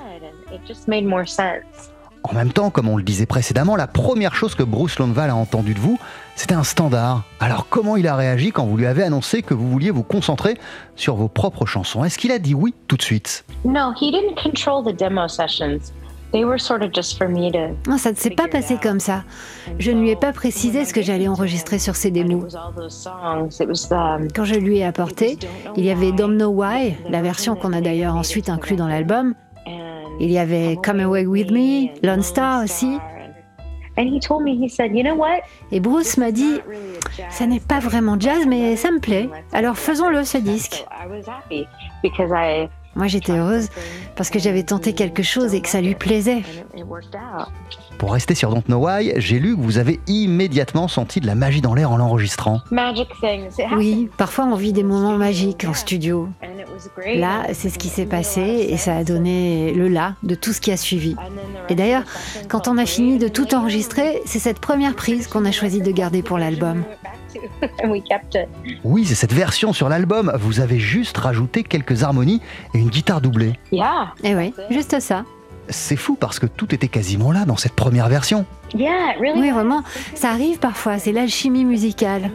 En 2.26 2.32
même 2.32 2.52
temps, 2.52 2.70
comme 2.70 2.88
on 2.88 2.96
le 2.96 3.02
disait 3.02 3.26
précédemment, 3.26 3.76
la 3.76 3.86
première 3.86 4.34
chose 4.34 4.54
que 4.54 4.62
Bruce 4.62 4.98
Landval 4.98 5.28
a 5.28 5.36
entendue 5.36 5.74
de 5.74 5.78
vous, 5.78 5.98
c'était 6.36 6.54
un 6.54 6.64
standard. 6.64 7.24
Alors 7.38 7.66
comment 7.68 7.96
il 7.98 8.08
a 8.08 8.16
réagi 8.16 8.50
quand 8.50 8.64
vous 8.64 8.78
lui 8.78 8.86
avez 8.86 9.02
annoncé 9.02 9.42
que 9.42 9.52
vous 9.52 9.68
vouliez 9.68 9.90
vous 9.90 10.02
concentrer 10.04 10.56
sur 10.96 11.16
vos 11.16 11.28
propres 11.28 11.66
chansons? 11.66 12.02
Est-ce 12.02 12.16
qu'il 12.16 12.32
a 12.32 12.38
dit 12.38 12.54
oui 12.54 12.74
tout 12.88 12.96
de 12.96 13.02
suite? 13.02 13.44
No, 13.66 13.92
he 13.92 14.10
didn't 14.10 14.42
control 14.42 14.82
the 14.82 14.96
demo 14.96 15.28
sessions. 15.28 15.92
They 16.32 16.44
were 16.44 16.58
sort 16.58 16.82
of 16.82 16.92
just 16.92 17.18
for 17.18 17.28
me 17.28 17.52
to. 17.52 17.76
Non, 17.88 17.98
ça 17.98 18.10
ne 18.10 18.16
s'est 18.16 18.30
pas 18.30 18.48
passé 18.48 18.78
comme 18.82 19.00
ça. 19.00 19.22
Je 19.78 19.90
ne 19.92 20.00
lui 20.00 20.10
ai 20.10 20.16
pas 20.16 20.32
précisé 20.32 20.86
ce 20.86 20.94
que 20.94 21.02
j'allais 21.02 21.28
enregistrer 21.28 21.78
sur 21.78 21.94
ces 21.94 22.10
démos. 22.10 22.52
um, 22.56 24.28
Quand 24.34 24.44
je 24.44 24.54
lui 24.54 24.78
ai 24.78 24.84
apporté, 24.84 25.38
il 25.76 25.84
y 25.84 25.90
avait 25.90 26.10
Don't 26.10 26.36
Know 26.36 26.48
Why, 26.50 26.96
la 27.08 27.22
version 27.22 27.54
qu'on 27.54 27.72
a 27.74 27.80
d'ailleurs 27.80 28.16
ensuite 28.16 28.48
inclus 28.48 28.74
dans 28.76 28.88
l'album. 28.88 29.34
Il 30.20 30.30
y 30.30 30.38
avait 30.38 30.76
Come 30.84 31.00
Away 31.00 31.26
With 31.26 31.50
Me, 31.50 31.88
Lone 32.02 32.22
Star 32.22 32.62
aussi. 32.64 32.98
And 33.96 34.08
he 34.08 34.18
told 34.18 34.42
me, 34.42 34.56
he 34.56 34.68
said, 34.68 34.92
you 34.92 35.04
know 35.04 35.14
what? 35.14 35.42
Et 35.70 35.78
Bruce 35.78 36.16
m'a 36.16 36.32
dit, 36.32 36.60
ça 37.30 37.46
n'est 37.46 37.60
pas 37.60 37.78
vraiment 37.78 38.18
jazz, 38.18 38.44
mais 38.46 38.74
ça 38.76 38.90
me 38.90 38.98
plaît. 38.98 39.28
Alors 39.52 39.76
faisons-le 39.76 40.24
ce 40.24 40.38
disque. 40.38 40.84
I 42.96 43.00
was 43.00 43.06
happy 43.06 43.20
because 43.20 43.34
I 43.34 43.34
Moi 43.34 43.34
j'étais 43.34 43.38
heureuse 43.38 43.68
parce 44.16 44.30
que 44.30 44.38
j'avais 44.38 44.62
tenté 44.62 44.92
quelque 44.92 45.22
chose 45.22 45.54
et 45.54 45.60
que 45.60 45.68
ça 45.68 45.80
lui 45.80 45.94
plaisait. 45.94 46.42
Pour 47.98 48.12
rester 48.12 48.34
sur 48.34 48.50
Don't 48.50 48.62
Know 48.68 48.86
Why, 48.86 49.12
j'ai 49.16 49.38
lu 49.38 49.56
que 49.56 49.60
vous 49.60 49.78
avez 49.78 50.00
immédiatement 50.06 50.88
senti 50.88 51.20
de 51.20 51.26
la 51.26 51.34
magie 51.34 51.60
dans 51.60 51.74
l'air 51.74 51.90
en 51.90 51.96
l'enregistrant. 51.96 52.60
Magic 52.70 53.08
things. 53.20 53.58
It 53.58 53.66
Oui, 53.76 54.08
parfois 54.16 54.44
on 54.46 54.56
vit 54.56 54.72
des 54.72 54.82
moments 54.82 55.16
magiques 55.16 55.64
en 55.68 55.74
studio. 55.74 56.28
happened, 56.42 56.60
and 56.60 56.62
it 56.62 56.68
was 56.68 56.90
great. 56.96 57.18
Là, 57.18 57.46
c'est 57.52 57.70
ce 57.70 57.78
qui 57.78 57.88
s'est 57.88 58.06
passé 58.06 58.66
et 58.68 58.76
ça 58.76 58.96
a 58.96 59.04
donné 59.04 59.72
le 59.72 59.88
là 59.88 60.14
de 60.22 60.34
tout 60.34 60.52
ce 60.52 60.60
qui 60.60 60.72
a 60.72 60.76
suivi. 60.76 61.16
And 61.18 61.28
then 61.28 61.66
the 61.68 61.70
Et 61.70 61.74
d'ailleurs, 61.74 62.02
quand 62.48 62.68
on 62.68 62.78
a 62.78 62.86
fini 62.86 63.18
de 63.18 63.28
tout 63.28 63.54
enregistrer, 63.54 64.22
c'est 64.26 64.38
cette 64.38 64.58
première 64.58 64.94
prise 64.94 65.26
qu'on 65.26 65.44
a 65.44 65.52
choisi 65.52 65.80
de 65.80 65.90
garder 65.90 66.22
pour 66.22 66.38
l'album. 66.38 66.84
And 67.82 67.90
we 67.90 68.02
kept 68.02 68.34
it. 68.34 68.48
Oui, 68.84 69.04
c'est 69.04 69.14
cette 69.14 69.32
version 69.32 69.72
sur 69.72 69.88
l'album. 69.88 70.32
Vous 70.38 70.60
avez 70.60 70.78
juste 70.78 71.16
rajouté 71.16 71.62
quelques 71.62 72.02
harmonies 72.02 72.40
et 72.74 72.78
une 72.78 72.88
guitare 72.88 73.20
doublée. 73.20 73.58
Yeah. 73.72 74.12
Et 74.22 74.34
oui, 74.34 74.52
juste 74.70 74.98
ça. 75.00 75.24
C'est 75.70 75.96
fou 75.96 76.14
parce 76.14 76.38
que 76.38 76.44
tout 76.44 76.74
était 76.74 76.88
quasiment 76.88 77.32
là 77.32 77.46
dans 77.46 77.56
cette 77.56 77.72
première 77.72 78.08
version. 78.08 78.44
Yeah, 78.74 79.14
it 79.14 79.20
really? 79.20 79.40
Oui, 79.40 79.50
vraiment, 79.50 79.82
ça 80.14 80.30
arrive 80.30 80.58
parfois, 80.58 80.98
c'est 80.98 81.12
l'alchimie 81.12 81.64
musicale. 81.64 82.30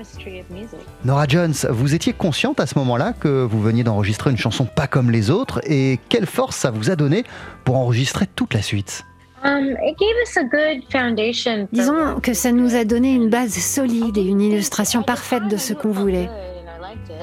Nora 1.03 1.25
Jones, 1.27 1.53
vous 1.70 1.94
étiez 1.94 2.13
consciente 2.13 2.60
à 2.60 2.65
ce 2.65 2.77
moment-là 2.79 3.13
que 3.13 3.44
vous 3.44 3.62
veniez 3.62 3.84
d'enregistrer 3.84 4.32
une 4.32 4.38
chanson 4.38 4.65
pas 4.65 4.88
comme 4.88 5.12
les 5.12 5.29
autres 5.29 5.62
et 5.70 6.00
quelle 6.10 6.25
force 6.25 6.56
ça 6.56 6.72
vous 6.72 6.89
a 6.89 6.96
donné 6.96 7.24
pour 7.65 7.75
enregistrer 7.77 8.25
toute 8.25 8.53
la 8.53 8.62
suite? 8.62 9.06
Um, 9.43 9.77
it 9.81 9.98
gave 9.98 10.15
us 10.24 10.38
a 10.38 10.43
good 10.43 10.84
foundation. 10.91 11.67
for 11.67 11.74
Disons 11.74 12.19
que 12.22 12.34
ça 12.34 12.51
nous 12.51 12.75
a 12.75 12.84
donné 12.84 13.13
une 13.13 13.29
base 13.29 13.53
solide 13.53 14.17
et 14.17 14.24
une 14.24 14.41
illustration 14.41 15.03
parfaite 15.03 15.48
de 15.48 15.58
ce 15.58 15.74
qu'on 15.74 15.91
voulait. 15.91 16.29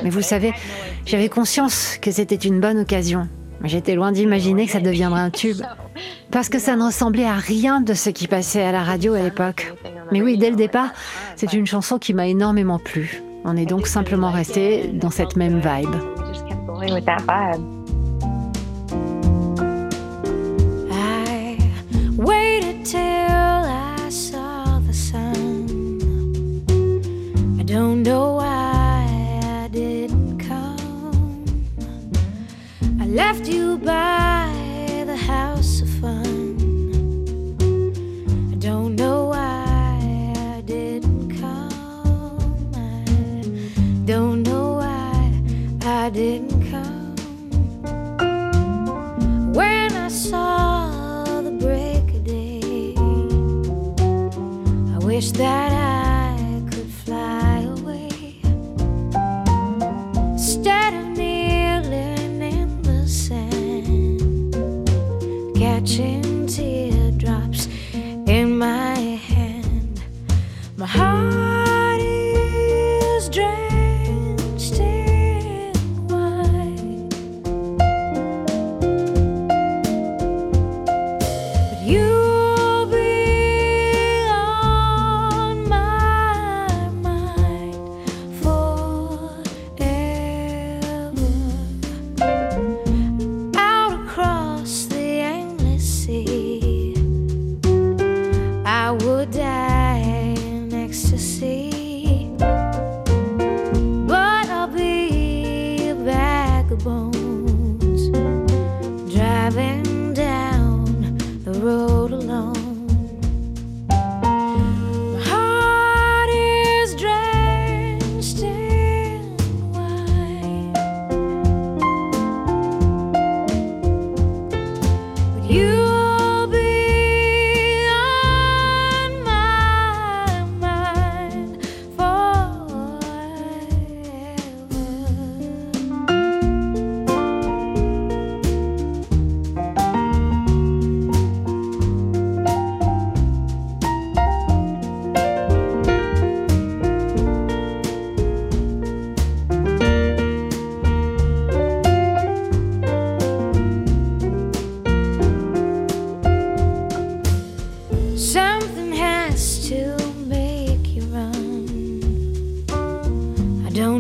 Mais 0.03 0.11
vous 0.11 0.23
savez, 0.23 0.53
j'avais 1.05 1.29
conscience 1.29 1.99
que 2.01 2.11
c'était 2.11 2.37
une 2.37 2.61
bonne 2.61 2.81
occasion. 2.81 3.29
J'étais 3.65 3.95
loin 3.95 4.13
d'imaginer 4.13 4.67
que 4.67 4.73
ça 4.73 4.81
deviendrait 4.81 5.21
un 5.21 5.31
tube. 5.31 5.63
Parce 6.31 6.49
que 6.49 6.59
ça 6.59 6.77
ne 6.77 6.85
ressemblait 6.85 7.25
à 7.25 7.35
rien 7.35 7.81
de 7.81 7.95
ce 7.95 8.11
qui 8.11 8.29
passait 8.29 8.63
à 8.63 8.73
la 8.73 8.83
radio 8.83 9.15
à 9.15 9.23
l'époque. 9.23 9.75
Mais 10.13 10.23
oui, 10.23 10.37
dès 10.37 10.51
le 10.51 10.57
départ, 10.57 10.91
c'est 11.37 11.53
une 11.53 11.67
chanson 11.67 11.99
qui 11.99 12.15
m'a 12.15 12.27
énormément 12.27 12.79
plu. 12.79 13.23
On 13.45 13.57
est 13.57 13.67
donc 13.67 13.87
simplement 13.87 14.31
resté 14.31 14.89
dans 14.93 15.11
cette 15.11 15.37
même 15.37 15.61
vibe. 15.61 15.95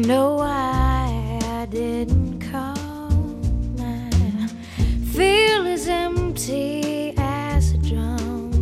Know 0.07 0.35
why 0.37 1.40
I 1.42 1.66
didn't 1.66 2.38
call. 2.38 2.77
I 3.81 4.49
feel 5.12 5.66
as 5.66 5.88
empty 5.88 7.12
as 7.19 7.73
a 7.73 7.79
drum. 7.79 8.53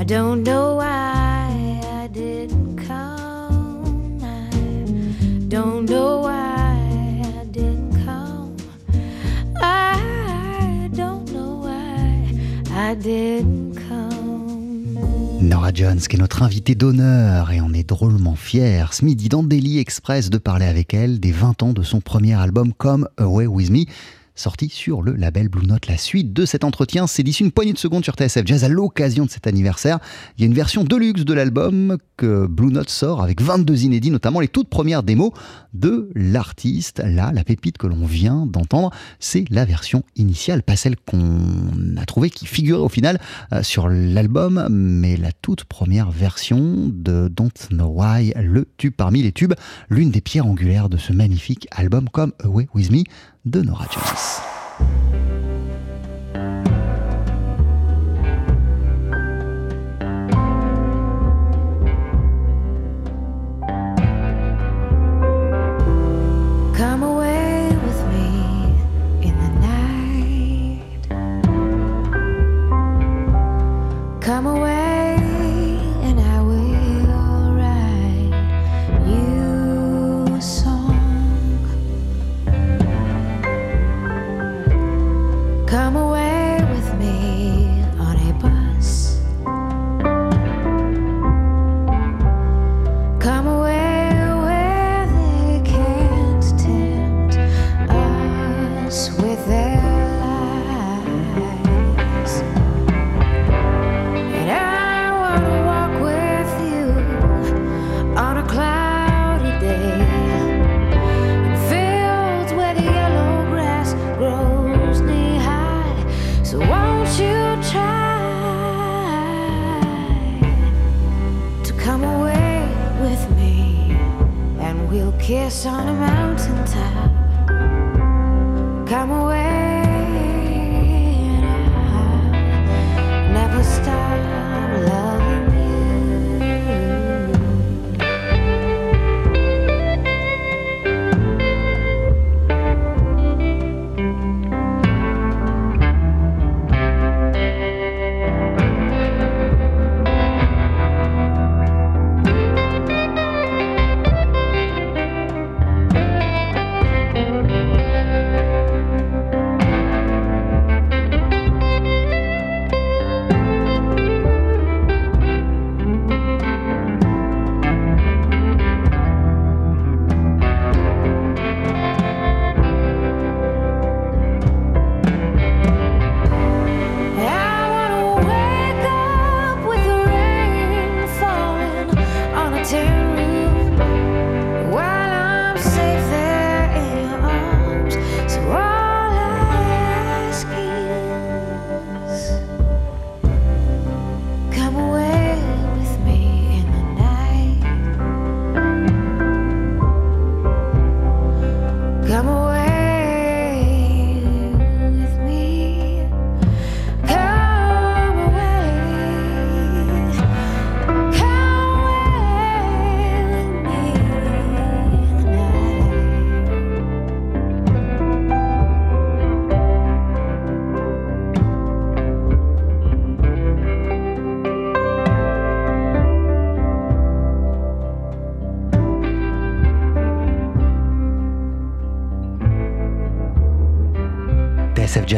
I 0.00 0.04
don't 0.04 0.42
know 0.42 0.61
Jones, 15.82 15.98
qui 15.98 16.14
est 16.14 16.18
notre 16.20 16.44
invitée 16.44 16.76
d'honneur, 16.76 17.50
et 17.50 17.60
on 17.60 17.72
est 17.72 17.82
drôlement 17.82 18.36
fiers 18.36 18.84
ce 18.92 19.04
midi 19.04 19.28
dans 19.28 19.42
Daily 19.42 19.80
Express 19.80 20.30
de 20.30 20.38
parler 20.38 20.66
avec 20.66 20.94
elle 20.94 21.18
des 21.18 21.32
20 21.32 21.64
ans 21.64 21.72
de 21.72 21.82
son 21.82 22.00
premier 22.00 22.34
album 22.34 22.72
Come 22.72 23.08
Away 23.16 23.48
With 23.48 23.70
Me, 23.70 23.86
sorti 24.34 24.68
sur 24.68 25.02
le 25.02 25.12
label 25.12 25.48
Blue 25.48 25.66
Note. 25.66 25.86
La 25.86 25.96
suite 25.96 26.32
de 26.32 26.46
cet 26.46 26.64
entretien, 26.64 27.06
c'est 27.06 27.22
d'ici 27.22 27.42
une 27.42 27.52
poignée 27.52 27.72
de 27.72 27.78
secondes 27.78 28.04
sur 28.04 28.14
TSF 28.14 28.46
Jazz 28.46 28.64
à 28.64 28.68
l'occasion 28.68 29.26
de 29.26 29.30
cet 29.30 29.46
anniversaire. 29.46 29.98
Il 30.36 30.42
y 30.42 30.44
a 30.44 30.46
une 30.46 30.54
version 30.54 30.84
deluxe 30.84 31.24
de 31.24 31.34
l'album 31.34 31.98
que 32.16 32.46
Blue 32.46 32.72
Note 32.72 32.90
sort 32.90 33.22
avec 33.22 33.40
22 33.42 33.84
inédits, 33.84 34.10
notamment 34.10 34.40
les 34.40 34.48
toutes 34.48 34.68
premières 34.68 35.02
démos 35.02 35.32
de 35.74 36.10
l'artiste. 36.14 37.02
Là, 37.04 37.32
la 37.32 37.44
pépite 37.44 37.78
que 37.78 37.86
l'on 37.86 38.06
vient 38.06 38.46
d'entendre, 38.46 38.90
c'est 39.18 39.44
la 39.50 39.64
version 39.64 40.02
initiale, 40.16 40.62
pas 40.62 40.76
celle 40.76 40.96
qu'on 40.96 41.96
a 41.96 42.04
trouvée 42.06 42.30
qui 42.30 42.46
figurait 42.46 42.80
au 42.80 42.88
final 42.88 43.20
euh, 43.52 43.62
sur 43.62 43.88
l'album, 43.88 44.66
mais 44.70 45.16
la 45.16 45.32
toute 45.32 45.64
première 45.64 46.10
version 46.10 46.90
de 46.92 47.28
Don't 47.28 47.50
Know 47.70 47.88
Why, 47.88 48.32
le 48.36 48.68
tube 48.76 48.94
parmi 48.96 49.22
les 49.22 49.32
tubes, 49.32 49.54
l'une 49.88 50.10
des 50.10 50.20
pierres 50.20 50.46
angulaires 50.46 50.88
de 50.88 50.96
ce 50.96 51.12
magnifique 51.12 51.66
album 51.70 52.08
Come 52.08 52.32
Away 52.44 52.68
With 52.74 52.90
Me 52.90 53.02
de 53.44 53.62
Nora 53.62 53.86
Jones. 53.86 54.40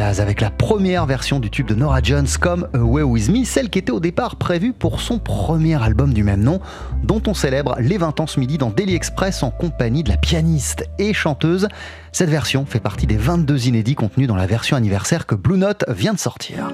Avec 0.05 0.39
la 0.39 0.51
première 0.51 1.07
version 1.07 1.39
du 1.39 1.49
tube 1.49 1.65
de 1.65 1.73
Nora 1.73 1.99
Jones 1.99 2.27
comme 2.39 2.67
Away 2.75 3.01
With 3.01 3.27
Me, 3.29 3.43
celle 3.43 3.71
qui 3.71 3.79
était 3.79 3.91
au 3.91 3.99
départ 3.99 4.35
prévue 4.35 4.71
pour 4.71 5.01
son 5.01 5.17
premier 5.17 5.81
album 5.81 6.13
du 6.13 6.23
même 6.23 6.43
nom, 6.43 6.59
dont 7.03 7.23
on 7.25 7.33
célèbre 7.33 7.75
les 7.79 7.97
20 7.97 8.19
ans 8.19 8.27
ce 8.27 8.39
midi 8.39 8.59
dans 8.59 8.69
Daily 8.69 8.93
Express 8.93 9.41
en 9.41 9.49
compagnie 9.49 10.03
de 10.03 10.09
la 10.09 10.17
pianiste 10.17 10.87
et 10.99 11.11
chanteuse. 11.11 11.67
Cette 12.11 12.29
version 12.29 12.67
fait 12.67 12.79
partie 12.79 13.07
des 13.07 13.17
22 13.17 13.67
inédits 13.67 13.95
contenus 13.95 14.27
dans 14.27 14.35
la 14.35 14.45
version 14.45 14.77
anniversaire 14.77 15.25
que 15.25 15.33
Blue 15.33 15.57
Note 15.57 15.83
vient 15.89 16.13
de 16.13 16.19
sortir. 16.19 16.69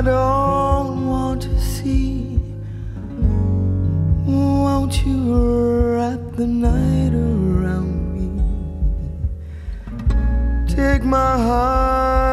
I 0.00 0.02
don't 0.02 1.06
want 1.06 1.42
to 1.42 1.60
see. 1.60 2.40
Won't 4.24 5.04
you 5.04 5.94
wrap 5.94 6.20
the 6.36 6.46
night 6.46 7.12
around 7.12 8.14
me? 8.16 8.30
Take 10.74 11.04
my 11.04 11.36
heart. 11.36 12.32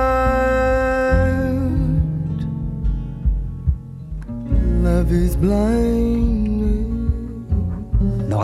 Love 4.82 5.12
is 5.12 5.36
blindness. 5.36 6.07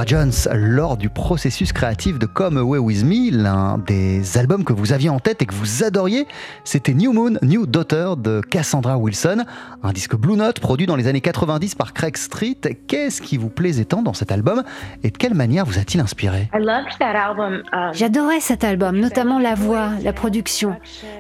Jones, 0.06 0.32
lors 0.54 0.98
du 0.98 1.10
processus 1.10 1.72
créatif 1.72 2.20
de 2.20 2.26
Come 2.26 2.58
Away 2.58 2.80
With 2.80 3.04
Me, 3.04 3.32
l'un 3.32 3.78
des 3.78 4.38
albums 4.38 4.64
que 4.64 4.74
vous 4.74 4.92
aviez 4.92 5.10
en 5.10 5.20
tête 5.20 5.42
et 5.42 5.46
que 5.46 5.54
vous 5.54 5.84
adoriez, 5.84 6.28
c'était 6.64 6.94
New 6.94 7.14
Moon, 7.14 7.34
New 7.42 7.66
Daughter 7.66 8.14
de 8.18 8.42
Cassandra 8.42 8.98
Wilson, 8.98 9.44
un 9.84 9.92
disque 9.92 10.16
Blue 10.16 10.36
Note 10.36 10.60
produit 10.60 10.86
dans 10.86 10.96
les 10.96 11.08
années 11.08 11.22
90 11.22 11.76
par 11.76 11.94
Craig 11.94 12.18
Street. 12.18 12.58
Qu'est-ce 12.88 13.22
qui 13.22 13.38
vous 13.38 13.50
plaisait 13.50 13.86
tant 13.86 14.02
dans 14.02 14.14
cet 14.14 14.32
album 14.32 14.64
et 15.04 15.12
de 15.12 15.18
quelle 15.18 15.34
manière 15.34 15.66
vous 15.66 15.78
a-t-il 15.78 16.02
inspiré? 16.02 16.50
I 16.54 16.60
loved 16.60 16.98
that 17.00 17.06
album. 17.06 17.64
Um, 17.72 17.94
J'adorais 17.94 18.40
cet 18.40 18.64
album, 18.64 19.00
notamment 19.00 19.40
la 19.40 19.56
voix, 19.56 19.90
la 20.04 20.14
production, 20.14 20.76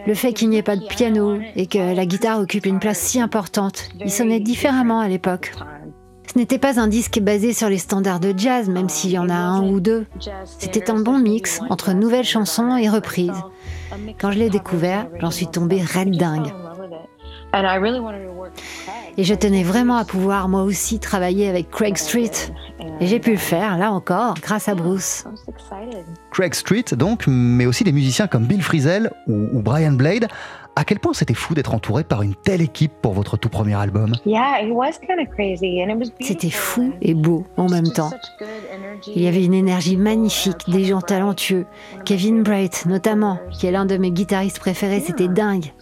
le 0.07 0.13
fait 0.13 0.33
qu'il 0.33 0.49
n'y 0.49 0.57
ait 0.57 0.63
pas 0.63 0.75
de 0.75 0.85
piano 0.85 1.39
et 1.55 1.67
que 1.67 1.95
la 1.95 2.05
guitare 2.05 2.39
occupe 2.39 2.65
une 2.65 2.79
place 2.79 2.99
si 2.99 3.21
importante. 3.21 3.89
Il 3.99 4.11
sonnait 4.11 4.39
différemment 4.39 4.99
à 4.99 5.07
l'époque. 5.07 5.53
Ce 6.31 6.37
n'était 6.37 6.57
pas 6.57 6.79
un 6.79 6.87
disque 6.87 7.19
basé 7.19 7.53
sur 7.53 7.69
les 7.69 7.77
standards 7.77 8.19
de 8.19 8.33
jazz, 8.35 8.69
même 8.69 8.89
s'il 8.89 9.11
y 9.11 9.19
en 9.19 9.29
a 9.29 9.35
un 9.35 9.67
ou 9.67 9.79
deux. 9.79 10.05
C'était 10.57 10.89
un 10.89 10.99
bon 10.99 11.19
mix 11.19 11.59
entre 11.69 11.93
nouvelles 11.93 12.25
chansons 12.25 12.75
et 12.77 12.89
reprises. 12.89 13.31
Quand 14.19 14.31
je 14.31 14.39
l'ai 14.39 14.49
découvert, 14.49 15.07
j'en 15.19 15.31
suis 15.31 15.47
tombée 15.47 15.81
raide 15.81 16.17
dingue. 16.17 16.51
Et 19.17 19.23
je 19.23 19.35
tenais 19.35 19.63
vraiment 19.63 19.97
à 19.97 20.05
pouvoir 20.05 20.49
moi 20.49 20.63
aussi 20.63 20.97
travailler 20.97 21.47
avec 21.47 21.69
Craig 21.69 21.97
Street. 21.97 22.31
Et 22.99 23.05
j'ai 23.05 23.19
pu 23.19 23.31
le 23.31 23.37
faire, 23.37 23.77
là 23.77 23.91
encore, 23.91 24.33
grâce 24.41 24.67
à 24.67 24.73
Bruce. 24.73 25.25
Craig 26.31 26.55
Street 26.55 26.85
donc, 26.93 27.25
mais 27.27 27.67
aussi 27.67 27.83
des 27.83 27.91
musiciens 27.91 28.25
comme 28.25 28.45
Bill 28.45 28.63
Frisell 28.63 29.11
ou 29.27 29.61
Brian 29.61 29.93
Blade. 29.93 30.27
À 30.75 30.85
quel 30.85 30.99
point 30.99 31.13
c'était 31.13 31.35
fou 31.35 31.53
d'être 31.53 31.75
entouré 31.75 32.03
par 32.03 32.23
une 32.23 32.33
telle 32.33 32.61
équipe 32.61 32.91
pour 33.01 33.13
votre 33.13 33.37
tout 33.37 33.49
premier 33.49 33.75
album? 33.75 34.15
Yeah, 34.25 34.59
it 34.63 34.71
was 34.71 34.93
kind 35.05 35.19
of 35.19 35.31
crazy, 35.35 35.83
and 35.83 35.89
it 35.89 35.97
was 35.99 36.11
C'était 36.19 36.49
fou 36.49 36.93
et 37.01 37.13
beau 37.13 37.45
en 37.57 37.69
même 37.69 37.91
temps. 37.91 38.09
Il 39.15 39.21
y 39.21 39.27
avait 39.27 39.45
une 39.45 39.53
énergie 39.53 39.97
magnifique, 39.97 40.67
des 40.67 40.85
gens 40.85 41.01
talentueux. 41.01 41.67
Kevin 42.05 42.41
Bright, 42.41 42.87
notamment, 42.87 43.39
qui 43.51 43.67
est 43.67 43.71
l'un 43.71 43.85
de 43.85 43.97
mes 43.97 44.09
guitaristes 44.09 44.59
préférés, 44.59 45.03
c'était 45.05 45.27
dingue. 45.27 45.73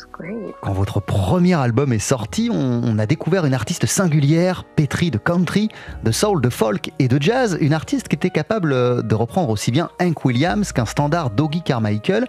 Quand 0.62 0.74
votre 0.74 1.00
premier 1.00 1.54
album 1.54 1.94
est 1.94 2.00
sorti, 2.00 2.50
on, 2.52 2.82
on 2.84 3.00
a 3.00 3.06
découvert 3.06 3.46
une 3.46 3.54
artiste 3.54 3.86
singulière, 3.86 4.66
pétrie 4.76 5.10
de 5.10 5.18
country, 5.18 5.70
de 6.04 6.12
soul, 6.12 6.42
de 6.42 6.50
folk 6.50 6.92
et 7.00 7.08
de 7.08 7.20
jazz, 7.20 7.58
une 7.62 7.74
artiste 7.74 8.10
qui 8.10 8.18
était 8.18 8.30
capable 8.30 8.74
euh, 8.74 9.02
de 9.02 9.16
reprendre 9.16 9.50
aussi 9.50 9.72
bien 9.72 9.90
Hank 10.02 10.26
Williams 10.26 10.74
qu'un 10.74 10.86
standard 10.86 11.30
Doggy 11.32 11.62
Carmichael. 11.62 12.28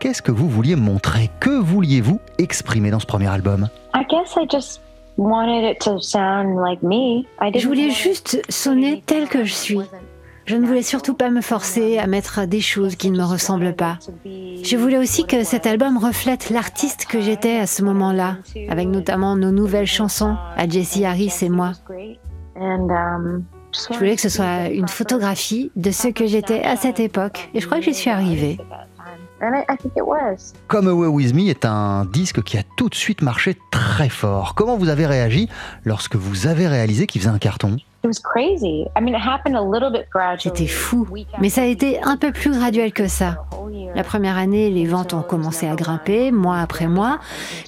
Qu'est-ce 0.00 0.22
que 0.22 0.32
vous 0.32 0.48
vouliez 0.48 0.76
montrer? 0.76 1.28
Que 1.40 1.50
vouliez-vous 1.50 2.20
exprimer 2.38 2.90
dans 2.90 3.00
ce 3.00 3.04
premier 3.04 3.26
album? 3.26 3.68
I 3.94 4.02
guess 4.08 4.34
I 4.34 4.46
just 4.50 4.80
wanted 5.18 5.62
it 5.62 5.78
to 5.80 6.00
sound 6.00 6.56
like 6.56 6.82
me. 6.82 7.26
I 7.38 7.52
didn't 7.52 7.60
Je 7.60 7.68
voulais 7.68 7.90
juste 7.90 8.40
sonner 8.48 9.02
tel 9.04 9.28
que 9.28 9.44
je 9.44 9.52
suis. 9.52 9.78
Je 10.46 10.56
ne 10.56 10.66
voulais 10.66 10.82
surtout 10.82 11.12
pas 11.12 11.28
me 11.28 11.42
forcer 11.42 11.98
à 11.98 12.06
mettre 12.06 12.46
des 12.46 12.62
choses 12.62 12.96
qui 12.96 13.10
ne 13.10 13.18
me 13.18 13.24
ressemblent 13.24 13.74
pas. 13.74 13.98
Je 14.24 14.76
voulais 14.78 14.96
aussi 14.96 15.26
que 15.26 15.44
cet 15.44 15.66
album 15.66 15.98
reflète 15.98 16.48
l'artiste 16.48 17.04
que 17.04 17.20
j'étais 17.20 17.58
à 17.58 17.66
ce 17.66 17.84
moment-là, 17.84 18.38
avec 18.70 18.88
notamment 18.88 19.36
nos 19.36 19.50
nouvelles 19.50 19.86
chansons 19.86 20.34
à 20.56 20.66
Jessie 20.66 21.04
Harris 21.04 21.34
et 21.42 21.50
moi. 21.50 21.72
Um, 22.56 23.44
Je 23.70 23.98
voulais 23.98 24.16
que 24.16 24.22
ce 24.22 24.30
soit 24.30 24.70
une 24.70 24.88
photographie 24.88 25.70
de 25.76 25.90
ce 25.90 26.08
que 26.08 26.26
j'étais 26.26 26.62
à 26.62 26.76
cette 26.76 27.00
époque, 27.00 27.50
et 27.52 27.60
je 27.60 27.66
crois 27.66 27.80
que 27.80 27.84
j'y 27.84 27.94
suis 27.94 28.10
arrivée. 28.10 28.56
And 29.42 29.54
I, 29.54 29.64
I 29.72 29.76
think 29.76 29.96
it 29.96 30.06
was. 30.06 30.52
Come 30.68 30.86
Away 30.86 31.06
With 31.06 31.34
Me 31.34 31.48
est 31.48 31.64
un 31.64 32.04
disque 32.04 32.42
qui 32.42 32.58
a 32.58 32.62
tout 32.76 32.88
de 32.88 32.94
suite 32.94 33.22
marché 33.22 33.56
très 33.70 34.08
fort. 34.10 34.54
Comment 34.54 34.76
vous 34.76 34.88
avez 34.90 35.06
réagi 35.06 35.48
lorsque 35.84 36.16
vous 36.16 36.46
avez 36.46 36.66
réalisé 36.66 37.06
qu'il 37.06 37.22
faisait 37.22 37.32
un 37.32 37.38
carton? 37.38 37.76
It 38.02 38.06
was 38.06 38.20
crazy. 38.22 38.86
I 38.96 39.00
mean, 39.00 39.14
it 39.14 39.22
happened 39.22 39.56
a 39.56 39.62
little 39.62 39.90
bit 39.90 40.06
gradually. 40.10 40.56
C'était 40.56 40.66
fou, 40.66 41.06
mais 41.40 41.48
ça 41.48 41.62
a 41.62 41.66
été 41.66 42.02
un 42.02 42.16
peu 42.16 42.32
plus 42.32 42.50
graduel 42.50 42.92
que 42.92 43.08
ça. 43.08 43.44
La 43.94 44.04
première 44.04 44.36
année, 44.36 44.70
les 44.70 44.86
ventes 44.86 45.14
ont 45.14 45.22
commencé 45.22 45.66
à 45.66 45.74
grimper, 45.74 46.30
mois 46.32 46.58
après 46.58 46.86
mois, 46.86 47.18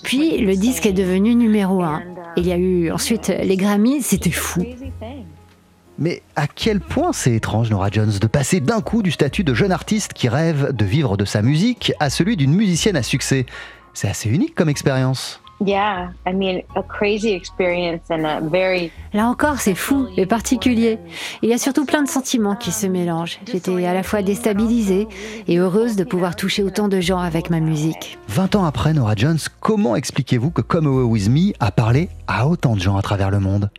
puis 0.03 0.39
le 0.39 0.55
disque 0.55 0.87
est 0.87 0.93
devenu 0.93 1.35
numéro 1.35 1.83
un. 1.83 2.03
Il 2.37 2.47
y 2.47 2.53
a 2.53 2.57
eu 2.57 2.91
ensuite 2.91 3.29
les 3.29 3.57
Grammys, 3.57 4.03
c'était 4.03 4.31
fou. 4.31 4.63
Mais 5.99 6.23
à 6.37 6.47
quel 6.47 6.81
point 6.81 7.13
c'est 7.13 7.35
étrange, 7.35 7.71
Nora 7.71 7.89
Jones, 7.91 8.13
de 8.21 8.27
passer 8.27 8.61
d'un 8.61 8.81
coup 8.81 9.03
du 9.03 9.11
statut 9.11 9.45
de 9.45 9.55
jeune 9.55 9.73
artiste 9.73 10.13
qui 10.13 10.29
rêve 10.29 10.73
de 10.73 10.85
vivre 10.85 11.17
de 11.17 11.25
sa 11.25 11.43
musique 11.43 11.93
à 12.01 12.11
celui 12.11 12.37
d'une 12.37 12.55
musicienne 12.55 12.97
à 12.97 13.03
succès? 13.03 13.47
C'est 13.95 14.09
assez 14.09 14.31
unique 14.31 14.55
comme 14.55 14.69
expérience. 14.69 15.43
Yeah, 15.65 16.11
I 16.27 16.33
mean, 16.33 16.63
a 16.75 16.83
crazy 16.83 17.33
experience 17.35 18.01
and 18.11 18.25
a 18.25 18.41
very 18.41 18.91
Là 19.13 19.29
encore, 19.29 19.61
c'est 19.61 19.77
fou 19.77 20.09
et 20.17 20.27
particulier. 20.27 20.99
Il 21.43 21.51
y 21.51 21.53
a 21.53 21.59
surtout 21.59 21.85
plein 21.85 22.03
de 22.03 22.09
sentiments 22.09 22.57
qui 22.57 22.73
se 22.73 22.87
mélangent. 22.87 23.39
J'étais 23.47 23.85
à 23.87 23.95
la 23.95 24.03
fois 24.03 24.23
déstabilisée 24.23 25.07
et 25.47 25.59
heureuse 25.59 25.95
de 25.95 26.03
pouvoir 26.03 26.35
toucher 26.35 26.65
autant 26.65 26.89
de 26.89 27.01
gens 27.01 27.19
avec 27.19 27.49
ma 27.51 27.61
musique. 27.61 28.19
20 28.29 28.57
ans 28.57 28.65
après, 28.65 28.93
Nora 28.93 29.15
Jones, 29.15 29.39
comment 29.61 29.95
expliquez-vous 29.95 30.51
que 30.51 30.63
Come 30.63 30.87
Away 30.87 31.05
With 31.05 31.29
Me 31.29 31.53
a 31.61 31.71
parlé 31.71 32.09
à 32.27 32.49
autant 32.49 32.75
de 32.75 32.81
gens 32.81 32.97
à 32.97 33.03
travers 33.03 33.31
le 33.31 33.39
monde? 33.39 33.71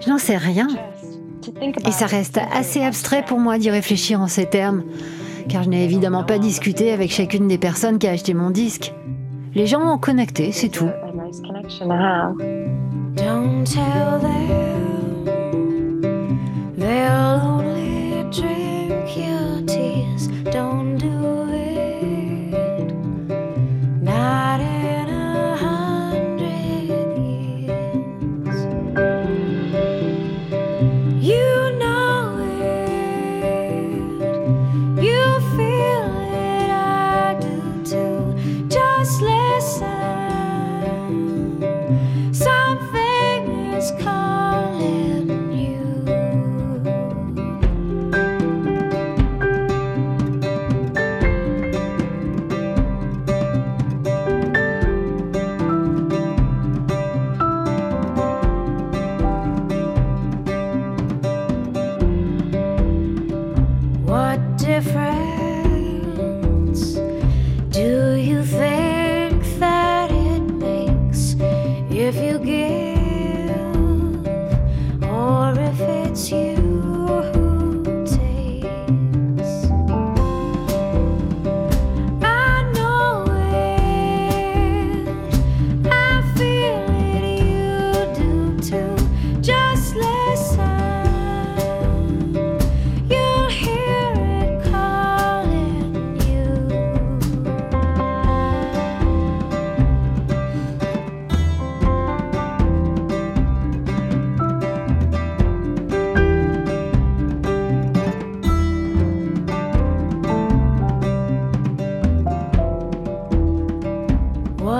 Je 0.00 0.10
n'en 0.10 0.18
sais 0.18 0.36
rien. 0.36 0.68
Et 1.86 1.92
ça 1.92 2.06
reste 2.06 2.40
assez 2.52 2.82
abstrait 2.82 3.24
pour 3.24 3.38
moi 3.38 3.58
d'y 3.58 3.70
réfléchir 3.70 4.20
en 4.20 4.26
ces 4.26 4.46
termes, 4.46 4.82
car 5.48 5.62
je 5.62 5.68
n'ai 5.68 5.84
évidemment 5.84 6.24
pas 6.24 6.38
discuté 6.38 6.92
avec 6.92 7.10
chacune 7.10 7.46
des 7.46 7.58
personnes 7.58 7.98
qui 7.98 8.08
a 8.08 8.10
acheté 8.10 8.34
mon 8.34 8.50
disque. 8.50 8.92
Les 9.54 9.66
gens 9.66 9.80
m'ont 9.80 9.98
connecté, 9.98 10.52
c'est 10.52 10.68
tout. 10.68 10.90
Don't 13.16 13.74
it. 13.74 14.26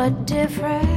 What 0.07 0.25
difference 0.25 0.96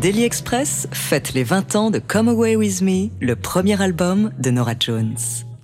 Daily 0.00 0.22
Express 0.22 0.86
fête 0.92 1.34
les 1.34 1.42
20 1.42 1.74
ans 1.74 1.90
de 1.90 1.98
Come 1.98 2.28
Away 2.28 2.54
With 2.54 2.82
Me, 2.82 3.08
le 3.20 3.34
premier 3.34 3.82
album 3.82 4.30
de 4.38 4.52
Nora 4.52 4.74
Jones. 4.78 5.16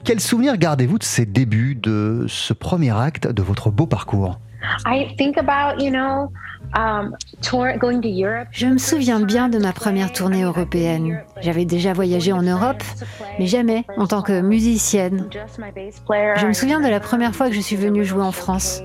Quel 0.03 0.19
souvenir 0.19 0.57
gardez-vous 0.57 0.99
de 0.99 1.05
ces 1.05 1.25
débuts, 1.25 1.77
de 1.77 2.27
ce 2.27 2.53
premier 2.53 2.91
acte 2.91 3.29
de 3.29 3.43
votre 3.43 3.71
beau 3.71 3.87
parcours? 3.87 4.41
I 4.87 5.15
think 5.17 5.39
about, 5.39 5.81
you 5.81 5.93
know, 5.93 6.33
um, 6.77 7.15
tour, 7.43 7.79
going 7.79 8.01
to 8.01 8.09
Europe. 8.09 8.49
Je 8.51 8.67
me 8.67 8.79
souviens 8.79 9.21
bien 9.21 9.49
de 9.49 9.59
ma 9.59 9.73
première 9.73 10.11
tournée 10.11 10.43
européenne. 10.43 11.23
J'avais 11.41 11.65
déjà 11.65 11.93
voyagé 11.93 12.33
en 12.33 12.43
Europe, 12.43 12.83
mais 13.39 13.47
jamais 13.47 13.85
en 13.97 14.09
tant 14.09 14.23
que 14.23 14.41
musicienne. 14.41 15.29
Je 15.31 16.47
me 16.47 16.53
souviens 16.55 16.81
de 16.81 16.89
la 16.89 16.99
première 16.99 17.37
fois 17.37 17.49
que 17.51 17.55
je 17.55 17.61
suis 17.61 17.77
venue 17.77 18.05
jouer 18.05 18.25
en 18.25 18.33
France. 18.33 18.83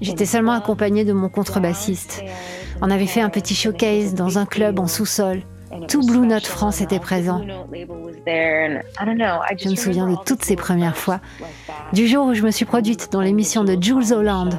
J'étais 0.00 0.26
seulement 0.26 0.52
accompagnée 0.52 1.04
de 1.04 1.12
mon 1.12 1.28
contrebassiste. 1.28 2.22
On 2.84 2.90
avait 2.90 3.06
fait 3.06 3.20
un 3.20 3.30
petit 3.30 3.54
showcase 3.54 4.14
dans 4.14 4.38
un 4.38 4.44
club 4.44 4.80
en 4.80 4.88
sous-sol. 4.88 5.42
Tout 5.86 6.04
Blue 6.04 6.26
Note 6.26 6.46
France 6.46 6.80
était 6.80 6.98
présent. 6.98 7.40
Je 7.46 7.52
me 9.68 9.76
souviens 9.76 10.08
de 10.08 10.16
toutes 10.26 10.44
ces 10.44 10.56
premières 10.56 10.96
fois. 10.96 11.20
Du 11.92 12.08
jour 12.08 12.26
où 12.26 12.34
je 12.34 12.42
me 12.42 12.50
suis 12.50 12.64
produite 12.64 13.12
dans 13.12 13.20
l'émission 13.20 13.62
de 13.62 13.80
Jules 13.80 14.12
Holland. 14.12 14.58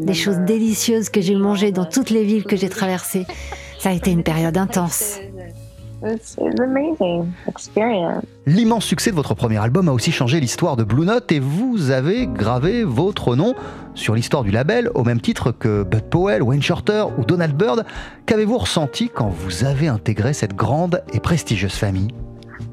Des 0.00 0.12
choses 0.12 0.40
délicieuses 0.40 1.08
que 1.08 1.22
j'ai 1.22 1.34
mangées 1.34 1.72
dans 1.72 1.86
toutes 1.86 2.10
les 2.10 2.24
villes 2.24 2.44
que 2.44 2.56
j'ai 2.56 2.68
traversées. 2.68 3.24
Ça 3.78 3.88
a 3.88 3.92
été 3.92 4.10
une 4.10 4.22
période 4.22 4.58
intense. 4.58 5.18
L'immense 8.46 8.84
succès 8.84 9.10
de 9.10 9.16
votre 9.16 9.34
premier 9.34 9.58
album 9.58 9.88
a 9.88 9.92
aussi 9.92 10.12
changé 10.12 10.40
l'histoire 10.40 10.76
de 10.76 10.84
Blue 10.84 11.04
Note 11.04 11.30
et 11.30 11.40
vous 11.40 11.90
avez 11.90 12.26
gravé 12.26 12.84
votre 12.84 13.36
nom 13.36 13.54
sur 13.94 14.14
l'histoire 14.14 14.42
du 14.42 14.50
label 14.50 14.90
au 14.94 15.04
même 15.04 15.20
titre 15.20 15.52
que 15.52 15.82
Bud 15.82 16.04
Powell, 16.04 16.42
Wayne 16.42 16.62
Shorter 16.62 17.04
ou 17.18 17.24
Donald 17.24 17.54
Byrd. 17.54 17.84
Qu'avez-vous 18.26 18.58
ressenti 18.58 19.10
quand 19.10 19.28
vous 19.28 19.64
avez 19.64 19.88
intégré 19.88 20.32
cette 20.32 20.54
grande 20.54 21.02
et 21.12 21.20
prestigieuse 21.20 21.74
famille? 21.74 22.08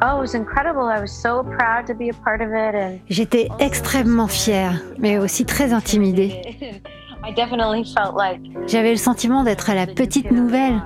Oh, 0.02 0.18
it 0.18 0.32
was 0.32 0.36
incredible. 0.36 0.84
I 0.84 1.00
was 1.00 1.08
so 1.08 1.44
proud 1.44 1.88
to 1.88 1.96
be 1.96 2.10
a 2.10 2.14
part 2.24 2.42
of 2.42 2.50
it, 2.50 2.76
and 2.76 3.00
J'étais 3.10 3.50
extrêmement 3.60 4.28
fière, 4.28 4.80
mais 5.00 5.18
aussi 5.18 5.44
très 5.44 5.74
intimidée. 5.74 6.40
I 7.24 7.34
definitely 7.34 7.84
felt 7.84 8.16
like 8.16 8.40
J'avais 8.68 8.92
le 8.92 8.98
sentiment 8.98 9.44
d'être 9.44 9.70
à 9.70 9.76
la 9.76 9.88
petite 9.88 10.32
nouvelle. 10.32 10.82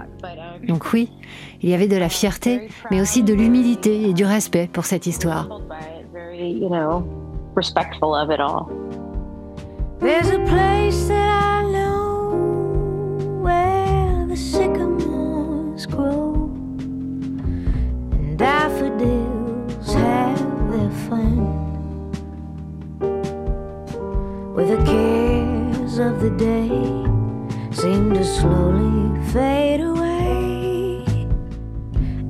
Donc 0.68 0.94
oui, 0.94 1.10
il 1.62 1.70
y 1.70 1.74
avait 1.74 1.88
de 1.88 1.98
la 1.98 2.10
fierté, 2.10 2.70
mais 2.90 3.02
aussi 3.02 3.24
de 3.24 3.34
l'humilité 3.34 4.10
et 4.10 4.14
du 4.14 4.26
respect 4.26 4.70
pour 4.72 4.86
cette 4.86 5.06
histoire. 5.06 5.48
the 24.68 24.78
cares 24.86 26.00
of 26.00 26.22
the 26.22 26.30
day 26.38 27.02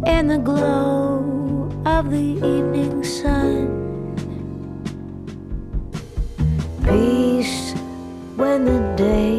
in 0.05 0.27
the 0.27 0.37
glow 0.37 1.69
of 1.85 2.09
the 2.09 2.17
evening 2.17 3.03
sun. 3.03 3.81
peace 6.91 7.73
when 8.35 8.65
the 8.65 8.79
day 8.95 9.37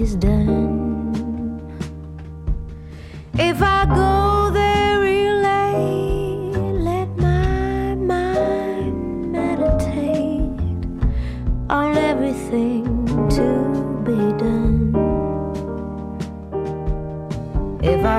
is 0.00 0.14
done. 0.14 1.60
If 3.34 3.62
I 3.62 3.86
go 3.86 4.39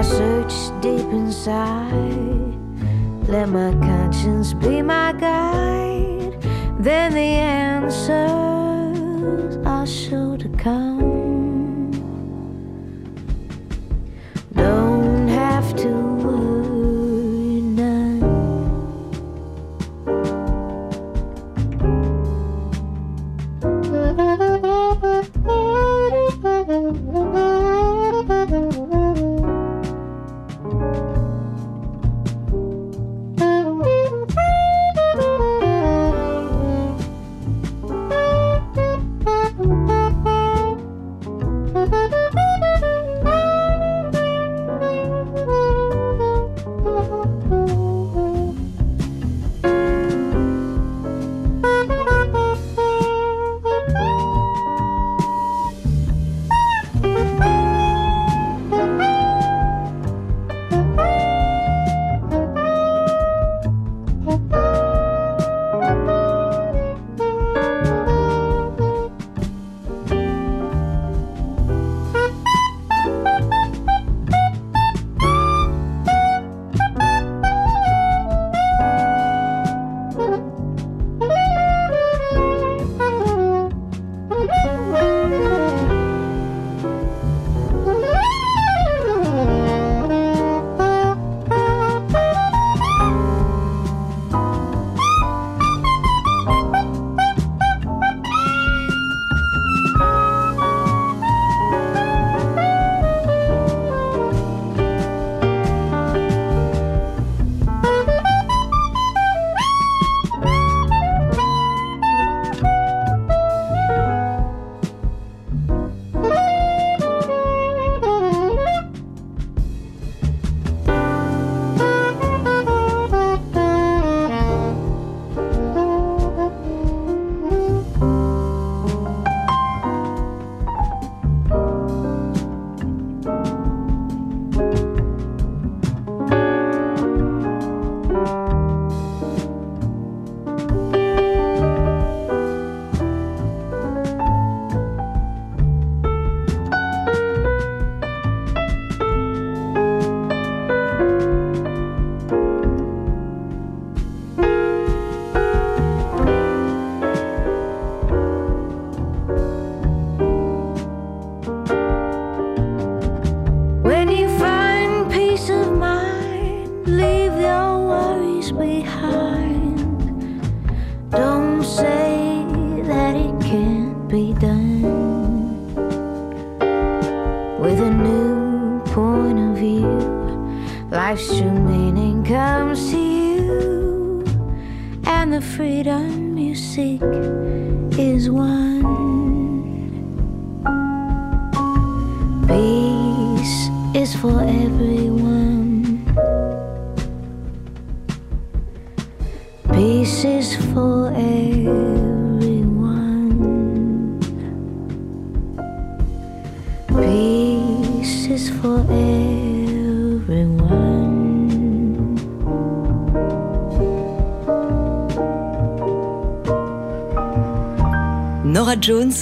Search 0.01 0.81
deep 0.81 1.05
inside, 1.13 2.55
let 3.27 3.49
my 3.49 3.71
conscience 3.85 4.53
be 4.53 4.81
my 4.81 5.13
guide. 5.13 6.41
Then 6.79 7.13
the 7.13 7.19
answers 7.19 7.60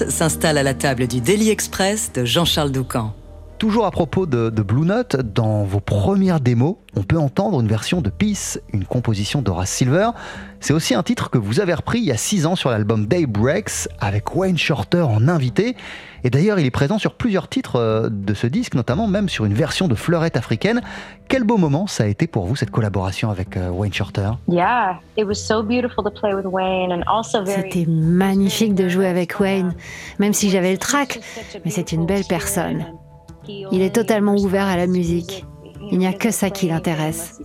s'installe 0.07 0.57
à 0.57 0.63
la 0.63 0.73
table 0.73 1.07
du 1.07 1.21
Daily 1.21 1.49
Express 1.49 2.11
de 2.13 2.25
Jean-Charles 2.25 2.71
Doucan. 2.71 3.13
Toujours 3.69 3.85
à 3.85 3.91
propos 3.91 4.25
de, 4.25 4.49
de 4.49 4.63
Blue 4.63 4.83
Note, 4.83 5.15
dans 5.15 5.63
vos 5.63 5.79
premières 5.79 6.39
démos, 6.39 6.77
on 6.95 7.03
peut 7.03 7.19
entendre 7.19 7.61
une 7.61 7.67
version 7.67 8.01
de 8.01 8.09
Peace, 8.09 8.59
une 8.73 8.83
composition 8.83 9.43
d'Horace 9.43 9.69
Silver. 9.69 10.09
C'est 10.59 10.73
aussi 10.73 10.95
un 10.95 11.03
titre 11.03 11.29
que 11.29 11.37
vous 11.37 11.59
avez 11.59 11.75
repris 11.75 11.99
il 11.99 12.05
y 12.05 12.11
a 12.11 12.17
six 12.17 12.47
ans 12.47 12.55
sur 12.55 12.71
l'album 12.71 13.05
Daybreaks 13.05 13.87
avec 13.99 14.35
Wayne 14.35 14.57
Shorter 14.57 15.03
en 15.03 15.27
invité. 15.27 15.75
Et 16.23 16.31
d'ailleurs, 16.31 16.57
il 16.57 16.65
est 16.65 16.71
présent 16.71 16.97
sur 16.97 17.13
plusieurs 17.13 17.47
titres 17.47 17.75
euh, 17.75 18.09
de 18.09 18.33
ce 18.33 18.47
disque, 18.47 18.73
notamment 18.73 19.05
même 19.05 19.29
sur 19.29 19.45
une 19.45 19.53
version 19.53 19.87
de 19.87 19.93
Fleurette 19.93 20.35
africaine. 20.35 20.81
Quel 21.27 21.43
beau 21.43 21.57
moment 21.57 21.85
ça 21.85 22.05
a 22.05 22.07
été 22.07 22.25
pour 22.25 22.47
vous 22.47 22.55
cette 22.55 22.71
collaboration 22.71 23.29
avec 23.29 23.55
euh, 23.55 23.69
Wayne 23.69 23.93
Shorter? 23.93 24.31
Yeah, 24.47 24.99
it 25.15 25.27
was 25.27 25.35
so 25.35 25.61
beautiful 25.61 26.03
to 26.03 26.09
play 26.09 26.33
with 26.33 26.47
Wayne 26.47 26.91
and 26.91 27.03
also 27.05 27.43
very. 27.43 27.69
C'était 27.71 27.85
magnifique 27.87 28.73
de 28.73 28.89
jouer 28.89 29.05
avec 29.05 29.39
Wayne, 29.39 29.75
même 30.17 30.33
si 30.33 30.49
j'avais 30.49 30.71
le 30.71 30.79
trac, 30.79 31.19
mais 31.63 31.69
c'est 31.69 31.91
une 31.91 32.07
belle 32.07 32.25
personne. 32.27 32.83
Il 33.71 33.81
est 33.81 33.95
totalement 33.95 34.35
ouvert 34.35 34.67
à 34.67 34.77
la 34.77 34.87
musique. 34.87 35.45
Il 35.91 35.97
n'y 35.97 36.07
a 36.07 36.13
que 36.13 36.31
ça 36.31 36.49
qui 36.49 36.67
l'intéresse. 36.67 37.41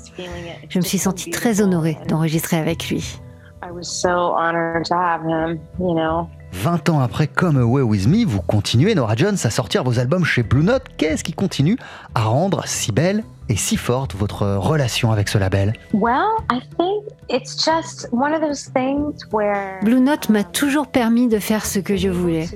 Je 0.68 0.78
me 0.78 0.84
suis 0.84 0.98
sentie 0.98 1.30
très 1.30 1.60
honorée 1.60 1.96
d'enregistrer 2.08 2.58
avec 2.58 2.88
lui. 2.88 3.18
I 3.62 3.70
was 3.70 3.84
so 3.84 4.34
honored 4.36 4.84
to 4.88 4.94
have 4.94 5.22
him, 5.22 5.58
you 5.80 5.94
know. 5.94 6.28
20 6.52 6.90
ans 6.90 7.00
après 7.00 7.26
Come 7.26 7.56
Away 7.56 7.82
With 7.82 8.06
Me, 8.06 8.24
vous 8.26 8.42
continuez, 8.42 8.94
Nora 8.94 9.16
Jones, 9.16 9.36
à 9.42 9.50
sortir 9.50 9.82
vos 9.82 9.98
albums 9.98 10.24
chez 10.24 10.42
Blue 10.42 10.62
Note. 10.62 10.84
Qu'est-ce 10.98 11.24
qui 11.24 11.32
continue 11.32 11.76
à 12.14 12.24
rendre 12.24 12.62
si 12.66 12.92
belle 12.92 13.24
et 13.48 13.56
si 13.56 13.76
forte 13.76 14.14
votre 14.14 14.46
relation 14.56 15.12
avec 15.12 15.28
ce 15.28 15.38
label 15.38 15.72
Well, 15.92 16.24
I 16.50 16.60
think 16.76 17.04
it's 17.28 17.56
just 17.64 18.08
one 18.12 18.32
of 18.32 18.40
those 18.40 18.70
things 18.72 19.24
where. 19.32 19.80
Blue 19.82 20.00
Note 20.00 20.28
m'a 20.28 20.44
toujours 20.44 20.86
permis 20.86 21.28
de 21.28 21.38
faire 21.38 21.64
ce 21.64 21.78
que 21.78 21.96
je 21.96 22.08
voulais. 22.08 22.48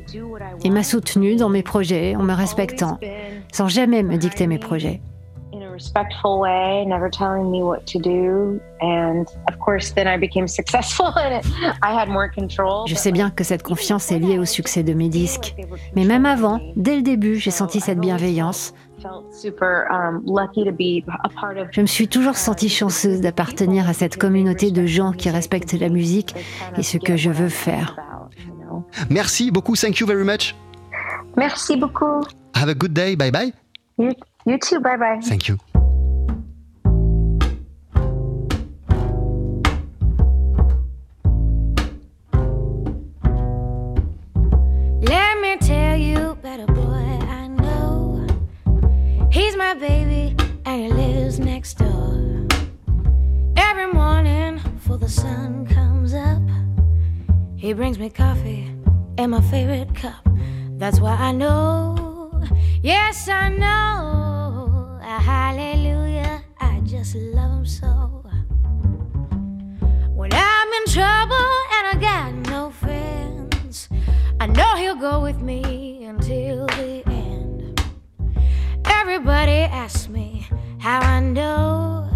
Il 0.65 0.73
m'a 0.73 0.83
soutenu 0.83 1.37
dans 1.37 1.49
mes 1.49 1.63
projets 1.63 2.17
en 2.17 2.23
me 2.23 2.35
respectant, 2.35 2.99
sans 3.53 3.69
jamais 3.69 4.03
me 4.03 4.17
dicter 4.17 4.47
mes 4.47 4.59
projets. 4.59 5.01
In 5.79 5.83
a 5.83 5.85
respectful 5.85 6.41
way, 6.41 6.85
never 6.87 7.09
telling 7.11 7.51
me 7.51 7.63
what 7.63 7.87
to 7.87 7.99
do. 7.99 8.61
And 8.81 9.27
of 9.49 9.59
course, 9.59 9.93
then 9.95 10.07
I 10.07 10.17
became 10.19 10.49
successful 10.59 11.13
in 11.17 11.33
it. 11.33 11.47
I 11.83 11.93
had 11.93 12.09
more 12.09 12.29
control. 12.29 12.87
Je 12.87 12.95
sais 12.95 13.13
bien 13.13 13.31
que 13.31 13.45
cette 13.45 13.63
confiance 13.63 14.11
est 14.11 14.19
liée 14.19 14.39
au 14.39 14.45
succès 14.45 14.83
de 14.83 14.95
mes 14.95 15.09
disques. 15.09 15.55
Mais 15.95 16.05
même 16.05 16.27
avant, 16.27 16.61
dès 16.77 16.97
le 16.97 17.03
début, 17.03 17.37
j'ai 17.37 17.51
senti 17.51 17.81
cette 17.81 17.99
bienveillance. 17.99 18.73
felt 19.01 19.33
super 19.33 19.87
um, 19.93 20.23
lucky 20.27 20.65
to 20.65 20.73
be 20.73 21.05
a 21.23 21.29
part 21.29 21.57
of. 21.57 21.69
Je 21.71 21.81
me 21.81 21.87
suis 21.87 22.09
toujours 22.09 22.37
sentie 22.37 22.69
chanceuse 22.69 23.21
d'appartenir 23.21 23.89
à 23.89 23.93
cette 23.93 24.17
communauté 24.17 24.73
de 24.73 24.87
gens 24.87 25.13
qui 25.13 25.31
respectent 25.31 25.75
la 25.75 25.89
musique 25.89 26.35
et 26.77 26.83
ce 26.83 26.99
que 26.99 27.17
je 27.17 27.31
veux 27.31 27.49
faire. 27.49 27.97
Merci 29.09 29.53
beaucoup, 29.53 29.77
thank 29.77 30.01
you 30.01 30.07
very 30.07 30.25
much. 30.25 30.57
Merci 31.37 31.77
beaucoup. 31.77 32.25
Have 32.55 32.69
a 32.69 32.75
good 32.75 32.93
day, 32.93 33.15
bye 33.15 33.31
bye. 33.31 33.53
You, 33.99 34.15
you 34.47 34.59
too. 34.59 34.81
Bye 34.81 34.97
bye. 34.97 35.21
Thank 35.23 35.49
you. 35.49 35.59
Let 45.01 45.41
me 45.41 45.57
tell 45.59 45.97
you 45.97 46.31
about 46.31 46.61
a 46.61 46.67
boy 46.67 47.09
I 47.41 47.47
know. 47.49 48.27
He's 49.31 49.57
my 49.57 49.75
baby 49.75 50.35
and 50.65 50.83
he 50.83 50.89
lives 50.93 51.39
next 51.39 51.75
door. 51.79 52.47
Every 53.57 53.87
morning 53.93 54.61
before 54.75 54.99
the 54.99 55.09
sun 55.09 55.67
comes 55.67 56.15
up, 56.15 56.43
he 57.57 57.73
brings 57.73 57.99
me 57.99 58.11
coffee 58.11 58.71
in 59.19 59.31
my 59.31 59.41
favorite 59.43 59.95
cup. 59.95 60.27
That's 60.79 61.01
why 61.01 61.15
I 61.15 61.33
know, 61.33 62.43
yes, 62.83 63.29
I 63.29 63.49
know. 63.51 64.18
Hallelujah, 65.19 66.43
I 66.61 66.81
just 66.81 67.15
love 67.15 67.51
him 67.51 67.67
so. 67.67 68.25
When 70.15 70.31
I'm 70.33 70.73
in 70.73 70.87
trouble 70.87 71.49
and 71.75 71.87
I 71.87 71.97
got 72.01 72.35
no 72.51 72.71
friends, 72.71 73.89
I 74.41 74.47
know 74.47 74.77
he'll 74.77 74.97
go 74.97 75.21
with 75.21 75.41
me 75.41 76.05
until 76.05 76.67
the 76.67 77.03
end. 77.07 77.83
Everybody 78.85 79.63
asks 79.71 80.09
me 80.09 80.47
how 80.79 81.01
I 81.01 81.21
know. 81.21 82.09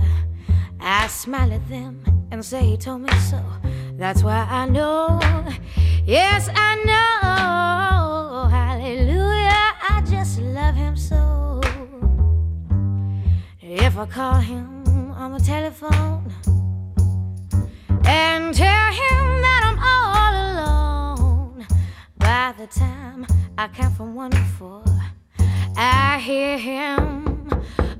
I 0.80 1.06
smile 1.08 1.52
at 1.52 1.68
them 1.68 2.02
and 2.30 2.44
say 2.44 2.64
he 2.64 2.76
told 2.76 3.02
me 3.02 3.12
so. 3.30 3.42
That's 3.94 4.22
why 4.22 4.46
I 4.48 4.66
know. 4.68 5.20
Yes, 6.04 6.48
I 6.54 6.74
know. 6.84 8.48
Hallelujah, 8.48 9.74
I 9.90 10.02
just 10.08 10.40
love 10.40 10.74
him 10.74 10.96
so. 10.96 11.51
If 13.92 13.98
I 13.98 14.06
call 14.06 14.36
him 14.36 15.12
on 15.12 15.32
the 15.32 15.38
telephone 15.38 16.32
and 18.06 18.54
tell 18.54 18.92
him 19.02 19.24
that 19.44 19.60
I'm 19.68 19.78
all 19.92 20.34
alone. 20.48 21.66
By 22.16 22.54
the 22.56 22.68
time 22.68 23.26
I 23.58 23.68
count 23.68 23.94
from 23.94 24.14
one 24.14 24.30
to 24.30 24.44
four, 24.58 24.82
I 25.76 26.18
hear 26.24 26.56
him 26.56 27.46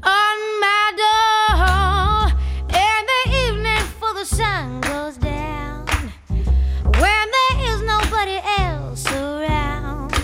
on 0.03 0.37
my 0.65 0.93
door. 1.05 2.41
In 2.71 3.01
the 3.13 3.23
evening, 3.45 3.77
before 3.77 4.15
the 4.15 4.25
sun 4.25 4.81
goes 4.81 5.19
down, 5.19 5.87
when 7.03 7.27
there 7.37 7.57
is 7.71 7.83
nobody 7.83 8.41
else 8.61 9.07
around, 9.13 10.15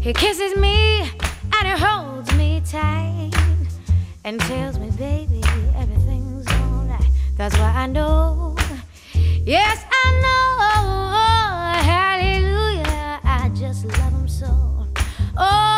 he 0.00 0.12
kisses 0.12 0.56
me 0.56 1.02
and 1.02 1.68
he 1.68 1.74
holds 1.78 2.34
me 2.34 2.60
tight 2.66 3.39
and 4.30 4.40
tells 4.42 4.78
me, 4.78 4.88
baby, 4.92 5.42
everything's 5.76 6.46
alright. 6.46 7.04
That's 7.36 7.56
why 7.58 7.72
I 7.74 7.86
know. 7.86 8.56
Yes, 9.44 9.84
I 9.90 10.04
know. 10.22 10.50
Hallelujah. 11.82 13.18
I 13.24 13.50
just 13.56 13.86
love 13.86 14.12
him 14.12 14.28
so. 14.28 14.86
Oh, 15.36 15.69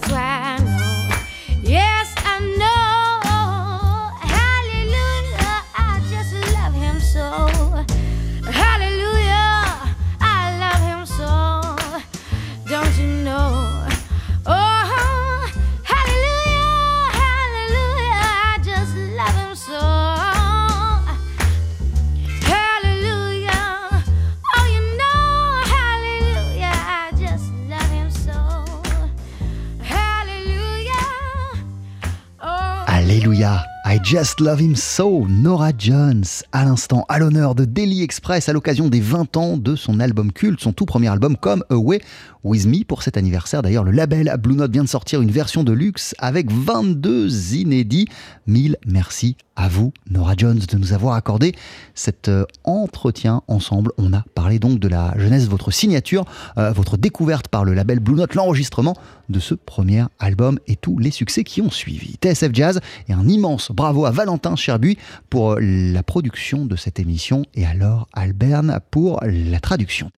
That's 0.00 0.12
why 0.12 0.27
Just 34.10 34.40
Love 34.40 34.62
Him 34.62 34.74
So, 34.74 35.26
Nora 35.28 35.70
Jones, 35.76 36.24
à 36.52 36.64
l'instant, 36.64 37.04
à 37.10 37.18
l'honneur 37.18 37.54
de 37.54 37.66
Daily 37.66 38.02
Express 38.02 38.48
à 38.48 38.54
l'occasion 38.54 38.88
des 38.88 39.00
20 39.00 39.36
ans 39.36 39.58
de 39.58 39.76
son 39.76 40.00
album 40.00 40.32
culte, 40.32 40.60
son 40.60 40.72
tout 40.72 40.86
premier 40.86 41.08
album 41.08 41.36
Come 41.36 41.62
Away 41.68 42.00
With 42.42 42.64
Me. 42.64 42.84
Pour 42.84 43.02
cet 43.02 43.18
anniversaire, 43.18 43.60
d'ailleurs, 43.60 43.84
le 43.84 43.90
label 43.90 44.34
Blue 44.38 44.54
Note 44.54 44.72
vient 44.72 44.84
de 44.84 44.88
sortir 44.88 45.20
une 45.20 45.30
version 45.30 45.62
de 45.62 45.72
luxe 45.72 46.14
avec 46.20 46.50
22 46.50 47.54
inédits. 47.56 48.08
Mille 48.46 48.78
merci 48.86 49.36
à 49.58 49.68
vous, 49.68 49.92
Nora 50.08 50.34
Jones, 50.36 50.60
de 50.60 50.78
nous 50.78 50.92
avoir 50.92 51.14
accordé 51.14 51.52
cet 51.94 52.28
euh, 52.28 52.44
entretien 52.62 53.42
ensemble. 53.48 53.90
On 53.98 54.12
a 54.12 54.24
parlé 54.34 54.60
donc 54.60 54.78
de 54.78 54.86
la 54.86 55.12
jeunesse, 55.18 55.48
votre 55.48 55.72
signature, 55.72 56.24
euh, 56.56 56.70
votre 56.70 56.96
découverte 56.96 57.48
par 57.48 57.64
le 57.64 57.74
label 57.74 57.98
Blue 57.98 58.14
Note, 58.14 58.36
l'enregistrement 58.36 58.94
de 59.28 59.40
ce 59.40 59.54
premier 59.54 60.04
album 60.20 60.60
et 60.68 60.76
tous 60.76 60.98
les 60.98 61.10
succès 61.10 61.42
qui 61.42 61.60
ont 61.60 61.70
suivi. 61.70 62.16
TSF 62.22 62.50
Jazz 62.52 62.80
et 63.08 63.12
un 63.12 63.26
immense 63.26 63.72
bravo 63.72 64.06
à 64.06 64.12
Valentin 64.12 64.54
Cherbuy 64.54 64.96
pour 65.28 65.56
la 65.60 66.02
production 66.04 66.64
de 66.64 66.76
cette 66.76 67.00
émission 67.00 67.44
et 67.54 67.66
à 67.66 67.74
Laure 67.74 68.06
Alberne 68.12 68.78
pour 68.92 69.20
la 69.24 69.58
traduction. 69.58 70.10